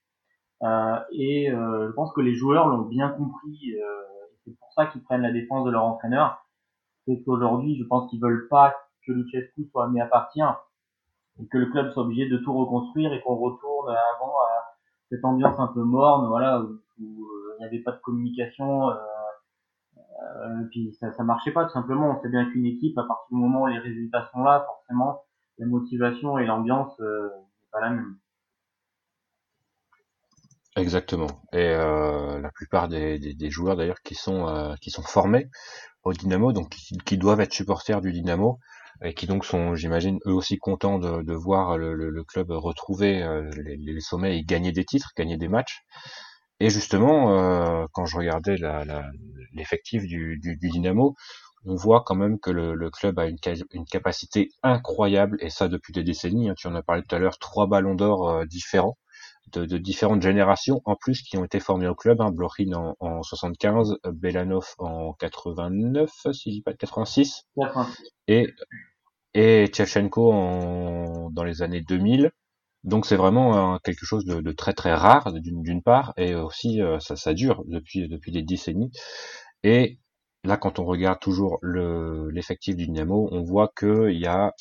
Et 1.11 1.49
je 1.49 1.91
pense 1.93 2.13
que 2.13 2.21
les 2.21 2.35
joueurs 2.35 2.67
l'ont 2.67 2.83
bien 2.83 3.09
compris 3.09 3.75
c'est 4.45 4.55
pour 4.59 4.71
ça 4.73 4.85
qu'ils 4.85 5.01
prennent 5.01 5.23
la 5.23 5.31
défense 5.31 5.65
de 5.65 5.71
leur 5.71 5.83
entraîneur 5.83 6.44
c'est 7.05 7.21
qu'aujourd'hui 7.23 7.77
je 7.77 7.83
pense 7.83 8.09
qu'ils 8.09 8.21
veulent 8.21 8.47
pas 8.49 8.75
que 9.05 9.11
Luchescu 9.11 9.67
soit 9.71 9.87
mis 9.89 10.01
à 10.01 10.07
partir 10.07 10.59
et 11.39 11.47
que 11.47 11.57
le 11.57 11.67
club 11.67 11.91
soit 11.91 12.03
obligé 12.03 12.27
de 12.29 12.37
tout 12.37 12.53
reconstruire 12.53 13.13
et 13.13 13.21
qu'on 13.21 13.35
retourne 13.35 13.89
avant 13.89 14.31
à 14.31 14.75
cette 15.09 15.23
ambiance 15.23 15.59
un 15.59 15.67
peu 15.67 15.83
morne, 15.83 16.27
voilà, 16.27 16.61
où, 16.61 16.69
euh, 16.69 17.55
il 17.57 17.59
n'y 17.59 17.65
avait 17.65 17.83
pas 17.83 17.91
de 17.91 17.99
communication, 17.99 18.89
euh, 18.89 18.95
euh, 19.97 20.63
puis 20.71 20.93
ça, 20.99 21.11
ça 21.13 21.23
marchait 21.23 21.51
pas 21.51 21.65
tout 21.65 21.71
simplement. 21.73 22.17
On 22.17 22.21
sait 22.21 22.29
bien 22.29 22.49
qu'une 22.51 22.65
équipe, 22.65 22.97
à 22.97 23.03
partir 23.03 23.27
du 23.31 23.37
moment 23.37 23.63
où 23.63 23.67
les 23.67 23.79
résultats 23.79 24.29
sont 24.31 24.43
là, 24.43 24.63
forcément, 24.65 25.21
la 25.57 25.65
motivation 25.65 26.37
et 26.37 26.45
l'ambiance 26.45 26.99
euh, 27.01 27.27
n'est 27.27 27.69
pas 27.71 27.81
la 27.81 27.89
même. 27.91 28.17
Exactement. 30.77 31.27
Et 31.53 31.57
euh, 31.69 32.39
la 32.41 32.51
plupart 32.51 32.89
des, 32.89 33.17
des, 33.17 33.33
des 33.33 33.49
joueurs 33.49 33.77
d'ailleurs 33.77 34.01
qui 34.03 34.13
sont 34.15 34.47
euh, 34.47 34.75
qui 34.81 34.91
sont 34.91 35.03
formés 35.03 35.47
au 36.03 36.11
Dynamo, 36.13 36.51
donc 36.51 36.69
qui, 36.69 36.97
qui, 37.05 37.17
doivent 37.17 37.39
être 37.41 37.53
supporters 37.53 38.01
du 38.01 38.11
Dynamo, 38.11 38.59
et 39.03 39.13
qui 39.13 39.25
donc 39.27 39.45
sont, 39.45 39.75
j'imagine, 39.75 40.19
eux 40.27 40.33
aussi 40.33 40.57
contents 40.57 40.99
de, 40.99 41.23
de 41.23 41.33
voir 41.33 41.77
le, 41.77 41.93
le, 41.95 42.09
le, 42.09 42.23
club 42.25 42.51
retrouver 42.51 43.23
euh, 43.23 43.49
les, 43.63 43.77
les, 43.77 44.01
sommets 44.01 44.37
et 44.37 44.43
gagner 44.43 44.71
des 44.73 44.85
titres, 44.85 45.11
gagner 45.17 45.37
des 45.37 45.47
matchs. 45.47 45.81
Et 46.59 46.69
justement, 46.69 47.31
euh, 47.83 47.85
quand 47.93 48.05
je 48.05 48.17
regardais 48.17 48.55
l'effectif 49.53 50.01
la, 50.03 50.07
du, 50.07 50.37
du, 50.39 50.57
du, 50.57 50.69
Dynamo, 50.69 51.15
on 51.65 51.75
voit 51.75 52.03
quand 52.05 52.15
même 52.15 52.39
que 52.39 52.51
le, 52.51 52.75
le 52.75 52.89
club 52.91 53.17
a 53.19 53.27
une, 53.27 53.37
une, 53.73 53.85
capacité 53.85 54.49
incroyable, 54.63 55.37
et 55.41 55.49
ça 55.49 55.67
depuis 55.69 55.93
des 55.93 56.03
décennies. 56.03 56.49
Hein, 56.49 56.55
tu 56.57 56.67
en 56.67 56.75
as 56.75 56.83
parlé 56.83 57.01
tout 57.03 57.15
à 57.15 57.19
l'heure, 57.19 57.37
trois 57.39 57.67
ballons 57.67 57.95
d'or 57.95 58.29
euh, 58.29 58.45
différents. 58.45 58.97
De, 59.55 59.65
de, 59.65 59.77
différentes 59.77 60.21
générations 60.21 60.81
en 60.85 60.95
plus 60.95 61.21
qui 61.21 61.37
ont 61.37 61.45
été 61.45 61.59
formés 61.59 61.87
au 61.87 61.95
club, 61.95 62.21
hein, 62.21 62.31
Blochin 62.31 62.73
en, 62.73 62.95
en 62.99 63.23
75, 63.23 63.97
Belanov 64.05 64.65
en 64.79 65.13
89, 65.13 66.09
si 66.31 66.49
je 66.49 66.55
dis 66.55 66.61
pas 66.61 66.73
86, 66.73 67.45
86. 67.55 68.11
et 68.27 68.47
et 69.35 69.67
Tchevchenko 69.67 70.31
en, 70.31 71.29
dans 71.29 71.43
les 71.43 71.61
années 71.61 71.81
2000. 71.81 72.31
Donc 72.83 73.05
c'est 73.05 73.17
vraiment 73.17 73.75
euh, 73.75 73.77
quelque 73.83 74.05
chose 74.05 74.25
de, 74.25 74.41
de, 74.41 74.51
très 74.51 74.73
très 74.73 74.93
rare 74.93 75.33
d'une 75.33 75.81
part 75.81 76.13
et 76.17 76.35
aussi 76.35 76.81
euh, 76.81 76.99
ça, 76.99 77.15
ça 77.15 77.33
dure 77.33 77.63
depuis 77.67 78.07
depuis 78.07 78.31
des 78.31 78.43
décennies. 78.43 78.91
Et 79.63 79.99
là 80.43 80.57
quand 80.57 80.79
on 80.79 80.85
regarde 80.85 81.19
toujours 81.19 81.57
le 81.61 82.29
l'effectif 82.29 82.75
du 82.75 82.85
Dynamo, 82.85 83.27
on 83.31 83.43
voit 83.43 83.71
qu'il 83.77 84.19
y 84.19 84.27
a 84.27 84.53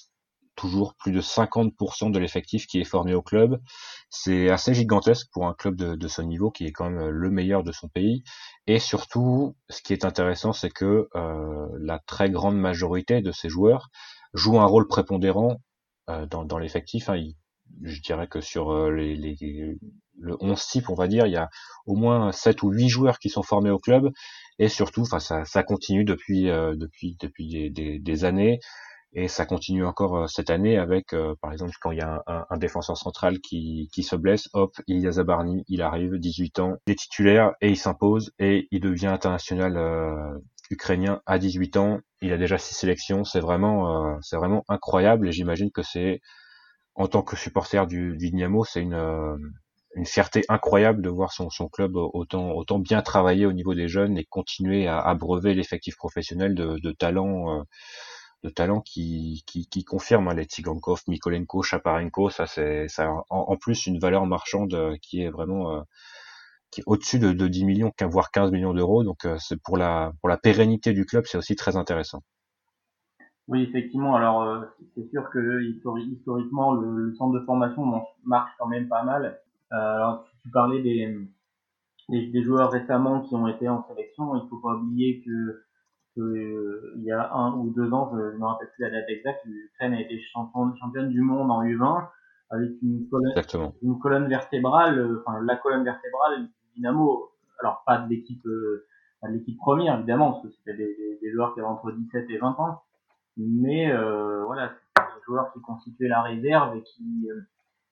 toujours 0.57 0.95
plus 0.95 1.13
de 1.13 1.21
50% 1.21 2.11
de 2.11 2.19
l'effectif 2.19 2.67
qui 2.67 2.81
est 2.81 2.85
formé 2.85 3.15
au 3.15 3.23
club. 3.23 3.61
C'est 4.11 4.51
assez 4.51 4.75
gigantesque 4.75 5.29
pour 5.33 5.47
un 5.47 5.55
club 5.55 5.77
de, 5.77 6.09
ce 6.09 6.23
niveau 6.23 6.51
qui 6.51 6.65
est 6.65 6.73
quand 6.73 6.91
même 6.91 7.09
le 7.09 7.31
meilleur 7.31 7.65
de 7.65 7.73
son 7.73 7.89
pays. 7.89 8.23
Et 8.67 8.79
surtout, 8.79 9.57
ce 9.69 9.83
qui 9.83 9.93
est 9.93 10.05
intéressant, 10.05 10.53
c'est 10.53 10.71
que 10.71 11.09
euh, 11.15 11.67
la 11.79 11.99
très 11.99 12.31
grande 12.31 12.57
majorité 12.57 13.21
de 13.21 13.33
ces 13.33 13.49
joueurs 13.49 13.91
jouent 14.33 14.61
un 14.61 14.67
rôle 14.67 14.89
prépondérant 14.89 15.61
euh, 16.11 16.27
dans, 16.27 16.59
l'effectif. 16.59 17.09
Hein. 17.09 17.23
je 17.83 18.01
dirais 18.01 18.29
que 18.29 18.41
sur 18.41 18.73
euh, 18.73 18.91
les, 18.91 19.17
le 20.19 20.37
11 20.41 20.67
type, 20.67 20.91
on 20.91 20.95
va 20.95 21.09
dire, 21.09 21.27
il 21.27 21.33
y 21.33 21.37
a 21.37 21.49
au 21.87 21.97
moins 21.97 22.31
7 22.31 22.63
ou 22.63 22.71
8 22.71 22.89
joueurs 22.89 23.19
qui 23.19 23.31
sont 23.31 23.43
formés 23.43 23.71
au 23.71 23.79
club. 23.79 24.11
Et 24.61 24.69
surtout, 24.69 25.05
ça, 25.05 25.19
ça 25.19 25.63
continue 25.65 26.05
depuis, 26.05 26.45
depuis, 26.45 27.17
depuis 27.21 27.73
des 27.73 28.25
années. 28.25 28.61
Et 29.17 29.29
ça 29.29 29.47
continue 29.47 29.85
encore 29.85 30.17
euh, 30.17 30.27
cette 30.27 30.51
année 30.51 30.77
avec, 30.77 31.13
euh, 31.13 31.37
par 31.41 31.53
exemple, 31.53 31.73
quand 31.81 31.93
il 31.93 31.99
y 31.99 32.03
a 32.03 32.23
un, 32.27 32.47
un, 32.51 32.57
défenseur 32.57 32.97
central 32.97 33.39
qui, 33.41 33.89
qui 33.93 34.03
se 34.03 34.17
blesse, 34.17 34.49
hop, 34.55 34.75
Ilya 34.89 35.13
Zabarny, 35.13 35.65
il 35.69 35.83
arrive, 35.83 36.19
18 36.19 36.59
ans, 36.59 36.77
il 36.87 36.93
est 36.93 36.97
titulaire 36.97 37.53
et 37.61 37.71
il 37.71 37.77
s'impose 37.77 38.33
et 38.41 38.67
il 38.73 38.81
devient 38.81 39.07
international 39.07 39.77
euh, 39.77 40.37
ukrainien 40.71 41.23
à 41.27 41.39
18 41.39 41.77
ans. 41.77 42.01
Il 42.23 42.33
a 42.33 42.39
déjà 42.39 42.59
six 42.59 42.75
sélections. 42.75 43.25
C'est 43.25 43.41
vraiment, 43.41 44.19
c'est 44.23 44.37
vraiment 44.37 44.65
incroyable 44.69 45.29
et 45.29 45.33
j'imagine 45.33 45.71
que 45.71 45.83
c'est, 45.83 46.21
en 46.95 47.07
tant 47.07 47.23
que 47.23 47.37
supporter 47.37 47.87
du, 47.87 48.17
du 48.17 48.31
Dynamo, 48.31 48.65
c'est 48.65 48.81
une, 48.81 49.39
une 49.95 50.07
fierté 50.07 50.43
incroyable 50.49 51.03
de 51.03 51.11
voir 51.11 51.33
son, 51.33 51.51
son 51.51 51.69
club 51.69 51.97
autant, 51.97 52.53
autant 52.53 52.79
bien 52.79 53.03
travailler 53.03 53.47
au 53.47 53.53
niveau 53.53 53.75
des 53.75 53.89
jeunes 53.89 54.17
et 54.17 54.25
continuer 54.25 54.89
à 54.89 55.01
abreuver 55.01 55.55
l'effectif 55.55 55.97
professionnel 55.97 56.55
de, 56.55 56.79
de 56.79 56.93
talents 56.93 57.65
de 58.45 58.51
talents 58.51 58.83
qui, 58.83 59.43
qui, 59.47 59.67
qui 59.67 59.85
confirment 59.85 60.29
hein, 60.29 60.35
les 60.35 60.45
Tsigankov, 60.45 61.03
Mikolenko, 61.09 61.63
Chaparenko, 61.63 62.29
ça 62.29 62.47
c'est 62.47 62.89
ça 62.89 63.11
en, 63.11 63.25
en, 63.31 63.57
plus 63.57 63.87
une 63.87 63.99
valeur 63.99 64.27
marchande 64.27 64.75
euh, 64.75 64.97
qui 65.01 65.23
est 65.23 65.31
vraiment 65.31 65.73
euh, 65.73 65.81
qui 66.71 66.83
est 66.83 66.85
au-dessus 66.87 67.19
de, 67.19 67.33
de 67.33 67.49
10 67.49 67.65
millions, 67.65 67.93
voire 68.03 68.31
15 68.31 68.53
millions 68.53 68.75
d'euros. 68.75 69.03
Donc 69.03 69.25
euh, 69.25 69.37
c'est 69.39 69.61
pour 69.61 69.79
la 69.79 70.13
pour 70.21 70.29
la 70.29 70.37
pérennité 70.37 70.93
du 70.93 71.07
club, 71.07 71.25
c'est 71.27 71.39
aussi 71.39 71.57
très 71.57 71.77
intéressant. 71.77 72.23
Oui, 73.49 73.63
effectivement. 73.63 74.15
Alors 74.15 74.65
c'est 74.95 75.09
sûr 75.09 75.31
que 75.31 75.63
historiquement 75.63 76.75
le, 76.75 76.97
le, 76.97 77.15
centre 77.15 77.39
de 77.39 77.45
formation 77.47 78.05
marche 78.25 78.53
quand 78.59 78.69
même 78.69 78.89
pas 78.89 79.05
mal. 79.05 79.41
alors 79.71 80.27
tu 80.43 80.51
parlais 80.51 80.83
des, 80.83 81.17
des, 82.11 82.27
des 82.27 82.43
joueurs 82.43 82.71
récemment 82.71 83.23
qui 83.23 83.35
ont 83.35 83.49
été 83.49 83.71
en 83.71 83.87
sélection, 83.89 84.37
il 84.37 84.47
faut 84.51 84.59
pas 84.59 84.75
oublier 84.75 85.23
que 85.23 85.64
que, 86.15 86.21
euh, 86.21 86.93
il 86.97 87.05
y 87.05 87.13
a 87.13 87.33
un 87.33 87.57
ou 87.57 87.71
deux 87.71 87.93
ans, 87.93 88.11
je 88.13 88.19
ne 88.19 88.39
me 88.39 88.45
rappelle 88.45 88.71
plus 88.75 88.83
la 88.83 88.91
date 88.91 89.09
exacte, 89.09 89.45
l'Ukraine 89.47 89.95
a 89.95 90.01
été 90.01 90.21
champion, 90.33 90.75
championne 90.77 91.09
du 91.09 91.21
monde 91.21 91.51
en 91.51 91.63
U20 91.63 92.09
avec 92.51 92.71
une 92.83 93.09
colonne, 93.09 93.35
une 93.83 93.99
colonne 93.99 94.29
vertébrale, 94.29 94.99
euh, 94.99 95.23
enfin 95.27 95.41
la 95.43 95.57
colonne 95.57 95.85
vertébrale 95.85 96.45
du 96.45 96.51
Dynamo. 96.77 97.31
Alors 97.61 97.83
pas 97.87 97.99
de 97.99 98.09
l'équipe, 98.09 98.45
euh, 98.47 98.87
de 99.23 99.33
l'équipe 99.33 99.59
première 99.59 99.97
évidemment, 99.99 100.33
parce 100.33 100.45
que 100.45 100.51
c'était 100.53 100.77
des, 100.77 100.95
des, 100.97 101.19
des, 101.21 101.33
joueurs 101.33 101.55
qui 101.55 101.61
avaient 101.61 101.69
entre 101.69 101.93
17 101.93 102.29
et 102.31 102.39
20 102.39 102.49
ans, 102.59 102.83
mais 103.37 103.91
euh, 103.91 104.45
voilà, 104.45 104.69
des 104.97 105.23
joueurs 105.27 105.53
qui 105.53 105.61
constituaient 105.61 106.09
la 106.09 106.23
réserve 106.23 106.77
et 106.77 106.83
qui, 106.83 107.29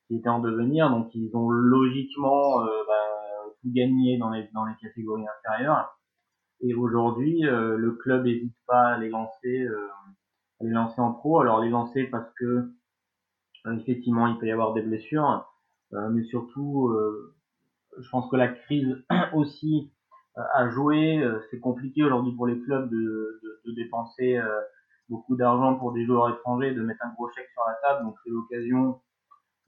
qui 0.06 0.16
étaient 0.16 0.28
en 0.28 0.40
devenir, 0.40 0.90
donc 0.90 1.14
ils 1.14 1.34
ont 1.34 1.48
logiquement 1.48 2.60
bah, 2.60 3.52
tout 3.60 3.70
gagné 3.72 4.18
dans 4.18 4.30
les 4.30 4.48
dans 4.52 4.64
les 4.64 4.74
catégories 4.80 5.24
inférieures. 5.38 5.96
Et 6.62 6.74
aujourd'hui, 6.74 7.46
euh, 7.46 7.76
le 7.76 7.92
club 7.92 8.24
n'hésite 8.24 8.56
pas 8.66 8.94
à 8.94 8.98
les 8.98 9.08
lancer, 9.08 9.62
euh, 9.64 9.88
à 10.60 10.64
les 10.64 10.70
lancer 10.70 11.00
en 11.00 11.12
pro. 11.12 11.40
Alors 11.40 11.60
les 11.60 11.70
lancer 11.70 12.04
parce 12.04 12.32
que 12.34 12.70
euh, 13.66 13.76
effectivement, 13.76 14.26
il 14.28 14.38
peut 14.38 14.46
y 14.46 14.52
avoir 14.52 14.72
des 14.72 14.82
blessures, 14.82 15.48
mais 15.92 16.22
surtout, 16.24 16.90
je 17.98 18.08
pense 18.08 18.30
que 18.30 18.36
la 18.36 18.48
crise 18.48 18.96
aussi 19.34 19.92
a 20.36 20.70
joué. 20.70 21.22
c'est 21.50 21.60
compliqué 21.60 22.02
aujourd'hui 22.02 22.32
pour 22.34 22.46
les 22.46 22.58
clubs 22.60 22.88
de, 22.88 22.96
de, 22.96 23.60
de 23.66 23.74
dépenser 23.74 24.40
beaucoup 25.10 25.36
d'argent 25.36 25.74
pour 25.76 25.92
des 25.92 26.06
joueurs 26.06 26.30
étrangers, 26.30 26.72
de 26.72 26.80
mettre 26.82 27.04
un 27.04 27.12
gros 27.12 27.28
chèque 27.30 27.50
sur 27.52 27.62
la 27.66 27.74
table. 27.82 28.06
Donc 28.06 28.16
c'est 28.24 28.30
l'occasion 28.30 29.00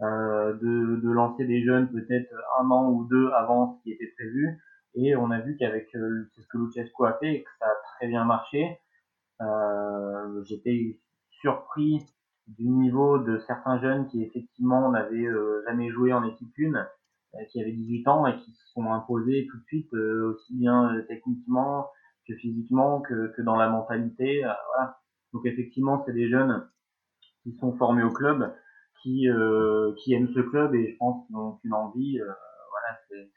euh, 0.03 0.55
de, 0.55 1.01
de, 1.01 1.11
lancer 1.11 1.45
des 1.45 1.63
jeunes 1.63 1.89
peut-être 1.93 2.35
un 2.61 2.69
an 2.71 2.91
ou 2.91 3.05
deux 3.05 3.31
avant 3.31 3.77
ce 3.77 3.83
qui 3.83 3.93
était 3.93 4.13
prévu. 4.17 4.59
Et 4.95 5.17
on 5.17 5.31
a 5.31 5.41
vu 5.41 5.57
qu'avec 5.57 5.95
euh, 5.97 6.31
ce 6.37 6.47
que 6.47 6.59
Luchescu 6.59 7.05
a 7.07 7.15
fait 7.15 7.43
que 7.43 7.51
ça 7.59 7.67
a 7.67 7.75
très 7.97 8.07
bien 8.07 8.25
marché. 8.25 8.79
Euh, 9.41 10.43
J'étais 10.45 11.01
surpris 11.41 12.07
du 12.47 12.69
niveau 12.69 13.19
de 13.19 13.39
certains 13.39 13.81
jeunes 13.81 14.07
qui 14.09 14.23
effectivement 14.23 14.91
n'avaient 14.91 15.27
euh, 15.27 15.63
jamais 15.67 15.91
joué 15.91 16.13
en 16.13 16.23
équipe 16.23 16.53
1, 16.59 16.75
euh, 16.75 17.45
qui 17.51 17.61
avaient 17.61 17.73
18 17.73 18.09
ans 18.09 18.27
et 18.27 18.37
qui 18.39 18.53
se 18.53 18.69
sont 18.73 18.93
imposés 18.93 19.49
tout 19.51 19.59
de 19.59 19.65
suite 19.65 19.93
aussi 19.93 20.57
bien 20.57 21.03
techniquement 21.09 21.91
que 22.29 22.35
physiquement 22.37 23.01
que, 23.01 23.33
que 23.37 23.43
dans 23.43 23.57
la 23.57 23.69
mentalité. 23.69 24.41
voilà. 24.41 24.99
Donc 25.33 25.45
effectivement, 25.47 26.03
c'est 26.07 26.13
des 26.13 26.29
jeunes 26.29 26.69
qui 27.43 27.57
sont 27.59 27.77
formés 27.77 28.05
au 28.05 28.11
club, 28.11 28.55
qui, 29.03 29.27
qui 29.99 30.15
aiment 30.15 30.33
ce 30.33 30.41
club 30.41 30.75
et 30.75 30.93
je 30.93 30.97
pense 30.97 31.27
qu'ils 31.27 31.37
ont 31.37 31.59
une 31.65 31.75
envie 31.75 32.21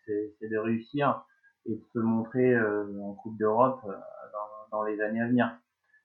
c'est 0.05 0.49
de 0.49 0.57
réussir 0.57 1.23
et 1.67 1.75
de 1.75 1.83
se 1.93 1.99
montrer 1.99 2.59
en 2.59 3.13
Coupe 3.13 3.37
d'Europe 3.37 3.81
dans, 3.85 4.77
dans, 4.77 4.83
les 4.83 4.99
années 5.01 5.21
à 5.21 5.27
venir. 5.27 5.55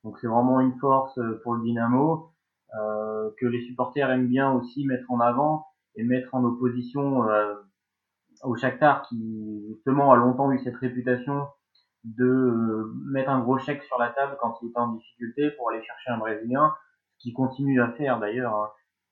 Donc 0.05 0.19
c'est 0.21 0.27
vraiment 0.27 0.61
une 0.61 0.77
force 0.79 1.19
pour 1.43 1.55
le 1.55 1.63
Dynamo 1.63 2.31
que 2.73 3.47
les 3.47 3.63
supporters 3.63 4.11
aiment 4.11 4.29
bien 4.29 4.53
aussi 4.53 4.87
mettre 4.87 5.11
en 5.11 5.21
avant 5.21 5.67
et 5.95 6.03
mettre 6.05 6.35
en 6.35 6.45
opposition 6.45 7.23
au 8.43 8.57
Shakhtar 8.57 9.03
qui 9.09 9.65
justement 9.69 10.13
a 10.13 10.17
longtemps 10.17 10.51
eu 10.53 10.59
cette 10.59 10.77
réputation 10.77 11.47
de 12.05 12.25
euh, 12.25 12.93
mettre 13.07 13.31
un 13.31 13.41
gros 13.41 13.59
chèque 13.59 13.83
sur 13.85 13.99
la 13.99 14.09
table 14.11 14.37
quand 14.41 14.59
il 14.63 14.71
est 14.71 14.79
en 14.79 14.95
difficulté 14.95 15.51
pour 15.53 15.71
aller 15.71 15.83
chercher 15.83 16.11
un 16.11 16.19
Brésilien, 16.19 16.75
ce 17.17 17.23
qu'il 17.23 17.35
continue 17.35 17.81
à 17.81 17.93
faire 17.93 18.19
d'ailleurs, 18.19 18.55
hein. 18.55 18.71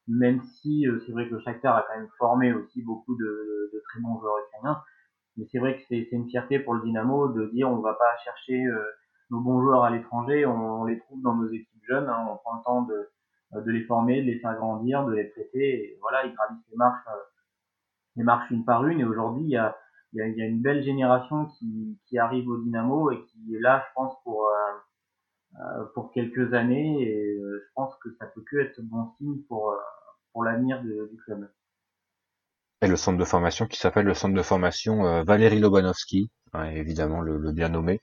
même 0.08 0.42
si 0.42 0.88
euh, 0.88 0.98
c'est 1.06 1.12
vrai 1.12 1.28
que 1.28 1.34
le 1.34 1.40
Shakhtar 1.40 1.76
a 1.76 1.82
quand 1.82 1.96
même 1.96 2.08
formé 2.18 2.52
aussi 2.52 2.82
beaucoup 2.82 3.14
de 3.16 3.82
très 3.88 4.00
bons 4.00 4.18
joueurs 4.20 4.38
ukrainiens, 4.48 4.82
mais 5.36 5.46
c'est 5.50 5.58
vrai 5.58 5.76
que 5.76 5.82
c'est 5.88 6.08
une 6.12 6.28
fierté 6.28 6.58
pour 6.58 6.74
le 6.74 6.82
Dynamo 6.82 7.28
de 7.28 7.46
dire 7.46 7.70
on 7.70 7.76
va 7.76 7.94
pas 7.94 8.16
chercher 8.24 8.64
euh, 8.64 8.84
nos 9.30 9.40
bons 9.40 9.60
joueurs 9.60 9.84
à 9.84 9.90
l'étranger, 9.90 10.44
on, 10.46 10.84
les 10.84 10.98
trouve 10.98 11.22
dans 11.22 11.36
nos 11.36 11.48
équipes 11.48 11.84
jeunes, 11.88 12.08
hein, 12.08 12.26
on 12.30 12.36
prend 12.36 12.56
le 12.56 12.62
temps 12.64 12.82
de, 12.82 13.10
de 13.60 13.70
les 13.70 13.84
former, 13.84 14.22
de 14.22 14.26
les 14.26 14.38
faire 14.40 14.56
grandir, 14.56 15.04
de 15.06 15.12
les 15.12 15.24
prêter, 15.24 15.92
et 15.92 15.98
voilà, 16.00 16.26
ils 16.26 16.34
gravissent 16.34 16.68
les 16.70 16.76
marches 16.76 17.06
les 18.16 18.24
marches 18.24 18.50
une 18.50 18.64
par 18.64 18.86
une. 18.86 19.00
Et 19.00 19.04
aujourd'hui, 19.04 19.44
il 19.44 19.50
y 19.50 19.56
a, 19.56 19.76
y, 20.12 20.42
a, 20.42 20.46
une 20.46 20.60
belle 20.60 20.82
génération 20.82 21.46
qui, 21.46 21.98
qui 22.06 22.18
arrive 22.18 22.48
au 22.48 22.58
Dynamo 22.58 23.10
et 23.10 23.22
qui 23.24 23.54
est 23.54 23.60
là, 23.60 23.84
je 23.86 23.94
pense, 23.94 24.14
pour 24.24 24.48
euh, 24.48 24.52
euh 25.60 25.84
pour 25.94 26.12
quelques 26.12 26.52
années. 26.54 27.02
Et 27.02 27.38
euh, 27.38 27.64
je 27.66 27.72
pense 27.74 27.94
que 27.96 28.10
ça 28.18 28.26
peut 28.26 28.42
que 28.42 28.58
être 28.58 28.80
bon 28.82 29.06
signe 29.18 29.42
pour 29.48 29.70
euh, 29.70 29.76
pour 30.32 30.44
l'avenir 30.44 30.82
du 30.82 31.16
club. 31.24 31.50
Et 32.82 32.88
le 32.88 32.96
centre 32.96 33.18
de 33.18 33.24
formation 33.24 33.66
qui 33.66 33.78
s'appelle 33.78 34.06
le 34.06 34.14
centre 34.14 34.34
de 34.34 34.42
formation 34.42 35.22
Valérie 35.24 35.60
Lobanovski, 35.60 36.30
hein, 36.52 36.64
évidemment 36.70 37.20
le, 37.20 37.38
le, 37.38 37.52
bien 37.52 37.68
nommé. 37.70 38.00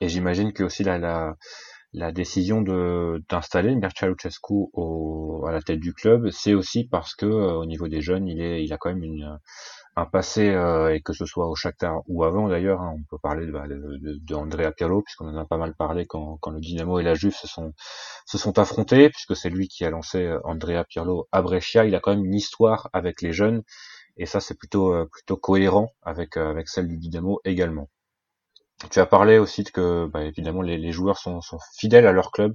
Et 0.00 0.08
j'imagine 0.08 0.52
que 0.52 0.62
aussi 0.64 0.84
la, 0.84 0.98
la, 0.98 1.34
la 1.92 2.12
décision 2.12 2.62
de 2.62 3.22
d'installer 3.28 3.74
Mircea 3.74 4.06
Lucescu 4.08 4.54
au, 4.72 5.44
à 5.48 5.52
la 5.52 5.62
tête 5.62 5.80
du 5.80 5.94
club, 5.94 6.30
c'est 6.30 6.54
aussi 6.54 6.86
parce 6.88 7.14
que 7.14 7.26
euh, 7.26 7.54
au 7.54 7.66
niveau 7.66 7.88
des 7.88 8.00
jeunes, 8.00 8.28
il 8.28 8.40
est, 8.40 8.64
il 8.64 8.72
a 8.72 8.78
quand 8.78 8.90
même 8.90 9.02
une, 9.02 9.38
un 9.96 10.06
passé 10.06 10.50
euh, 10.50 10.94
et 10.94 11.00
que 11.02 11.12
ce 11.12 11.26
soit 11.26 11.48
au 11.48 11.54
Shakhtar 11.54 12.02
ou 12.06 12.24
avant 12.24 12.48
d'ailleurs, 12.48 12.80
hein, 12.80 12.94
on 12.96 13.02
peut 13.04 13.18
parler 13.18 13.46
de, 13.46 13.52
bah, 13.52 13.66
de, 13.68 13.98
de, 14.00 14.34
Andrea 14.34 14.72
Pirlo 14.72 15.02
puisqu'on 15.02 15.28
en 15.28 15.36
a 15.36 15.44
pas 15.44 15.58
mal 15.58 15.74
parlé 15.74 16.06
quand, 16.06 16.38
quand 16.40 16.50
le 16.50 16.60
Dynamo 16.60 16.98
et 16.98 17.02
la 17.02 17.14
Juve 17.14 17.34
se 17.34 17.46
sont 17.46 17.74
se 18.26 18.38
sont 18.38 18.58
affrontés 18.58 19.10
puisque 19.10 19.36
c'est 19.36 19.50
lui 19.50 19.68
qui 19.68 19.84
a 19.84 19.90
lancé 19.90 20.24
euh, 20.24 20.40
Andrea 20.44 20.84
Pirlo 20.88 21.28
à 21.32 21.42
Brescia. 21.42 21.84
Il 21.84 21.94
a 21.94 22.00
quand 22.00 22.14
même 22.14 22.24
une 22.24 22.34
histoire 22.34 22.88
avec 22.92 23.20
les 23.22 23.32
jeunes 23.32 23.62
et 24.16 24.26
ça 24.26 24.40
c'est 24.40 24.54
plutôt 24.58 25.06
plutôt 25.08 25.36
cohérent 25.36 25.90
avec 26.02 26.36
avec 26.36 26.68
celle 26.68 26.88
du 26.88 26.96
Dynamo 26.98 27.40
également. 27.44 27.88
Tu 28.90 28.98
as 28.98 29.06
parlé 29.06 29.38
aussi 29.38 29.62
de 29.62 29.70
que, 29.70 30.06
bah, 30.06 30.24
évidemment, 30.24 30.62
les, 30.62 30.76
les 30.76 30.92
joueurs 30.92 31.18
sont, 31.18 31.40
sont, 31.40 31.58
fidèles 31.76 32.06
à 32.06 32.12
leur 32.12 32.32
club. 32.32 32.54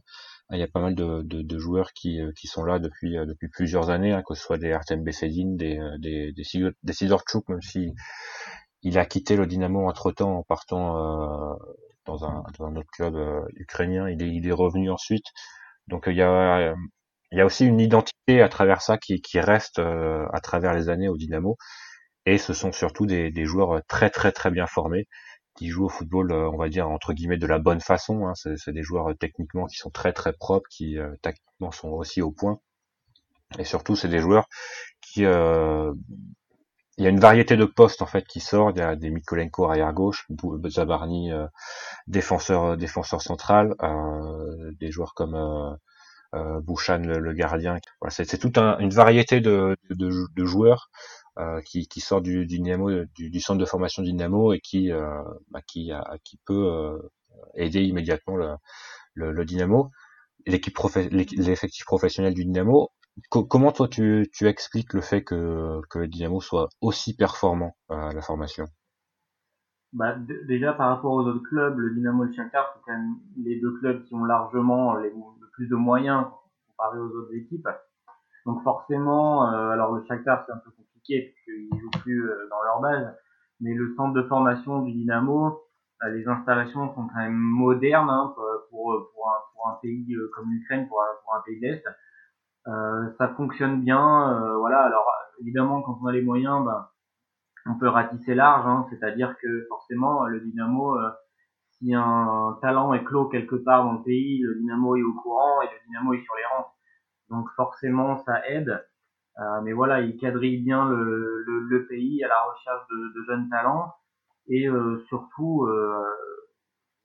Il 0.51 0.59
y 0.59 0.63
a 0.63 0.67
pas 0.67 0.79
mal 0.79 0.95
de, 0.95 1.23
de, 1.23 1.41
de 1.41 1.57
joueurs 1.59 1.91
qui, 1.93 2.21
euh, 2.21 2.31
qui 2.37 2.47
sont 2.47 2.63
là 2.63 2.79
depuis, 2.79 3.17
euh, 3.17 3.25
depuis 3.25 3.49
plusieurs 3.49 3.89
années, 3.89 4.13
hein, 4.13 4.23
que 4.25 4.33
ce 4.33 4.41
soit 4.41 4.57
des 4.57 4.71
Artem 4.71 5.03
Bessedin, 5.03 5.55
des, 5.55 5.77
euh, 5.77 5.97
des, 5.99 6.31
des, 6.31 6.43
des 6.83 6.93
Sidorchuk, 6.93 7.49
même 7.49 7.61
si 7.61 7.93
il 8.83 8.97
a 8.97 9.05
quitté 9.05 9.35
le 9.35 9.47
Dynamo 9.47 9.87
entre-temps 9.87 10.37
en 10.37 10.43
partant 10.43 10.97
euh, 10.97 11.55
dans, 12.05 12.25
un, 12.25 12.43
dans 12.57 12.65
un 12.65 12.75
autre 12.77 12.89
club 12.91 13.15
ukrainien. 13.55 14.09
Il 14.09 14.23
est, 14.23 14.29
il 14.33 14.47
est 14.47 14.51
revenu 14.53 14.89
ensuite. 14.91 15.25
Donc 15.87 16.05
il 16.07 16.15
y 16.15 16.21
a, 16.21 16.73
il 17.31 17.37
y 17.37 17.41
a 17.41 17.45
aussi 17.45 17.65
une 17.65 17.79
identité 17.79 18.41
à 18.41 18.49
travers 18.49 18.81
ça 18.81 18.97
qui, 18.97 19.21
qui 19.21 19.39
reste 19.39 19.79
à 19.79 20.39
travers 20.41 20.73
les 20.73 20.89
années 20.89 21.09
au 21.09 21.17
Dynamo. 21.17 21.57
Et 22.25 22.37
ce 22.37 22.53
sont 22.53 22.71
surtout 22.71 23.05
des, 23.05 23.31
des 23.31 23.45
joueurs 23.45 23.81
très 23.87 24.09
très 24.09 24.31
très 24.33 24.51
bien 24.51 24.67
formés 24.67 25.07
qui 25.57 25.67
jouent 25.69 25.85
au 25.85 25.89
football, 25.89 26.31
euh, 26.31 26.49
on 26.49 26.57
va 26.57 26.69
dire 26.69 26.89
entre 26.89 27.13
guillemets 27.13 27.37
de 27.37 27.47
la 27.47 27.59
bonne 27.59 27.81
façon. 27.81 28.27
Hein. 28.27 28.33
C'est 28.35 28.71
des 28.71 28.83
joueurs 28.83 29.09
euh, 29.09 29.13
techniquement 29.15 29.65
qui 29.65 29.77
sont 29.77 29.89
très 29.89 30.13
très 30.13 30.33
propres, 30.33 30.67
qui 30.69 30.97
euh, 30.97 31.15
tactiquement 31.21 31.71
sont 31.71 31.89
aussi 31.89 32.21
au 32.21 32.31
point. 32.31 32.59
Et 33.59 33.63
surtout, 33.65 33.95
c'est 33.95 34.09
des 34.09 34.19
joueurs 34.19 34.47
qui 35.01 35.21
il 36.99 37.03
y 37.03 37.07
a 37.07 37.09
une 37.09 37.19
variété 37.19 37.57
de 37.57 37.65
postes 37.65 38.01
en 38.01 38.07
fait 38.07 38.25
qui 38.25 38.39
sort. 38.39 38.71
Il 38.71 38.79
y 38.79 38.81
a 38.81 38.95
des 38.95 39.09
Mikolenko 39.11 39.65
arrière 39.65 39.93
gauche, 39.93 40.27
Zabarni 40.67 41.31
défenseur 42.07 42.75
défenseur 42.75 43.21
central, 43.21 43.75
des 44.79 44.91
joueurs 44.91 45.13
comme 45.13 45.77
euh, 46.35 46.59
Bouchan 46.61 46.97
le, 46.97 47.33
gardien. 47.33 47.77
Voilà, 48.01 48.11
c'est 48.11 48.37
toute 48.37 48.57
un, 48.57 48.77
une 48.79 48.89
variété 48.89 49.39
de, 49.39 49.77
de, 49.89 50.09
de 50.35 50.45
joueurs 50.45 50.89
euh, 51.37 51.61
qui, 51.61 51.87
qui, 51.87 51.99
sort 51.99 52.21
du, 52.21 52.45
du 52.45 52.57
Dynamo, 52.57 52.89
du, 53.15 53.29
du, 53.29 53.39
centre 53.39 53.59
de 53.59 53.65
formation 53.65 54.01
Dynamo 54.01 54.53
et 54.53 54.59
qui, 54.59 54.91
euh, 54.91 55.21
bah, 55.51 55.61
qui, 55.67 55.91
a, 55.91 56.03
qui 56.23 56.39
peut 56.45 56.67
euh, 56.67 56.97
aider 57.53 57.83
immédiatement 57.83 58.35
le, 58.35 58.55
le, 59.13 59.31
le 59.31 59.45
Dynamo. 59.45 59.91
L'équipe 60.45 60.77
l'effectif 61.11 61.85
professionnel 61.85 62.33
du 62.33 62.45
Dynamo. 62.45 62.89
comment 63.29 63.71
toi 63.71 63.87
tu, 63.87 64.27
tu 64.33 64.47
expliques 64.47 64.93
le 64.93 65.01
fait 65.01 65.23
que, 65.23 65.81
que 65.89 65.99
le 65.99 66.07
Dynamo 66.07 66.41
soit 66.41 66.69
aussi 66.81 67.15
performant 67.15 67.75
à 67.89 68.13
la 68.13 68.21
formation? 68.21 68.65
Bah, 69.93 70.15
déjà 70.47 70.73
par 70.73 70.89
rapport 70.89 71.11
aux 71.11 71.21
autres 71.21 71.43
clubs, 71.47 71.77
le 71.77 71.93
Dynamo 71.93 72.25
et 72.25 72.27
le 72.27 72.33
Shakhtar, 72.33 72.71
c'est 72.73 72.81
quand 72.85 72.97
même 72.97 73.15
les 73.37 73.59
deux 73.59 73.77
clubs 73.79 74.03
qui 74.05 74.15
ont 74.15 74.25
largement 74.25 74.95
les, 74.95 75.09
le 75.09 75.49
plus 75.53 75.67
de 75.67 75.75
moyens 75.75 76.25
comparé 76.69 76.99
aux 76.99 77.09
autres 77.09 77.33
équipes. 77.35 77.67
Donc 78.45 78.63
forcément, 78.63 79.51
euh, 79.51 79.69
alors 79.69 79.93
le 79.93 80.03
Shakhtar 80.05 80.43
c'est 80.45 80.53
un 80.53 80.57
peu 80.57 80.71
puisqu'ils 81.07 81.79
jouent 81.79 82.01
plus 82.01 82.29
euh, 82.29 82.47
dans 82.49 82.63
leur 82.63 82.81
base, 82.81 83.17
mais 83.61 83.73
le 83.73 83.93
centre 83.95 84.13
de 84.13 84.23
formation 84.23 84.81
du 84.81 84.93
Dynamo, 84.93 85.63
euh, 86.03 86.09
les 86.09 86.27
installations 86.27 86.93
sont 86.93 87.07
quand 87.07 87.19
même 87.19 87.33
modernes 87.33 88.09
hein, 88.09 88.33
pour, 88.69 89.11
pour, 89.13 89.29
un, 89.29 89.39
pour 89.53 89.69
un 89.69 89.79
pays 89.81 90.15
comme 90.35 90.51
l'Ukraine, 90.51 90.87
pour 90.87 91.01
pour 91.23 91.35
un 91.35 91.41
pays 91.45 91.59
d'Est. 91.59 91.83
ça 93.17 93.29
fonctionne 93.35 93.81
bien, 93.81 94.55
voilà. 94.59 94.81
Alors 94.83 95.11
évidemment, 95.41 95.81
quand 95.81 95.97
on 96.01 96.07
a 96.07 96.11
les 96.11 96.21
moyens, 96.21 96.63
ben, 96.65 96.87
on 97.69 97.77
peut 97.77 97.87
ratisser 97.87 98.35
large, 98.35 98.65
hein, 98.65 98.87
c'est-à-dire 98.89 99.35
que 99.41 99.65
forcément 99.67 100.25
le 100.25 100.39
Dynamo, 100.41 100.97
euh, 100.97 101.09
si 101.77 101.93
un 101.93 102.57
talent 102.61 102.93
est 102.93 103.03
clos 103.03 103.27
quelque 103.27 103.55
part 103.55 103.83
dans 103.83 103.93
le 103.93 104.03
pays, 104.03 104.39
le 104.39 104.55
Dynamo 104.55 104.95
est 104.95 105.03
au 105.03 105.13
courant 105.13 105.61
et 105.61 105.65
le 105.65 105.87
Dynamo 105.87 106.13
est 106.13 106.23
sur 106.23 106.35
les 106.35 106.45
rangs. 106.45 106.67
Donc 107.29 107.49
forcément 107.55 108.23
ça 108.23 108.47
aide, 108.47 108.85
euh, 109.39 109.61
mais 109.63 109.73
voilà, 109.73 110.01
il 110.01 110.17
quadrille 110.17 110.63
bien 110.63 110.89
le, 110.89 111.43
le, 111.45 111.87
pays 111.87 112.23
à 112.23 112.27
la 112.27 112.41
recherche 112.43 112.87
de, 112.89 113.19
de 113.19 113.25
jeunes 113.27 113.49
talents 113.49 113.93
et 114.47 114.67
euh, 114.67 114.97
surtout 115.07 115.67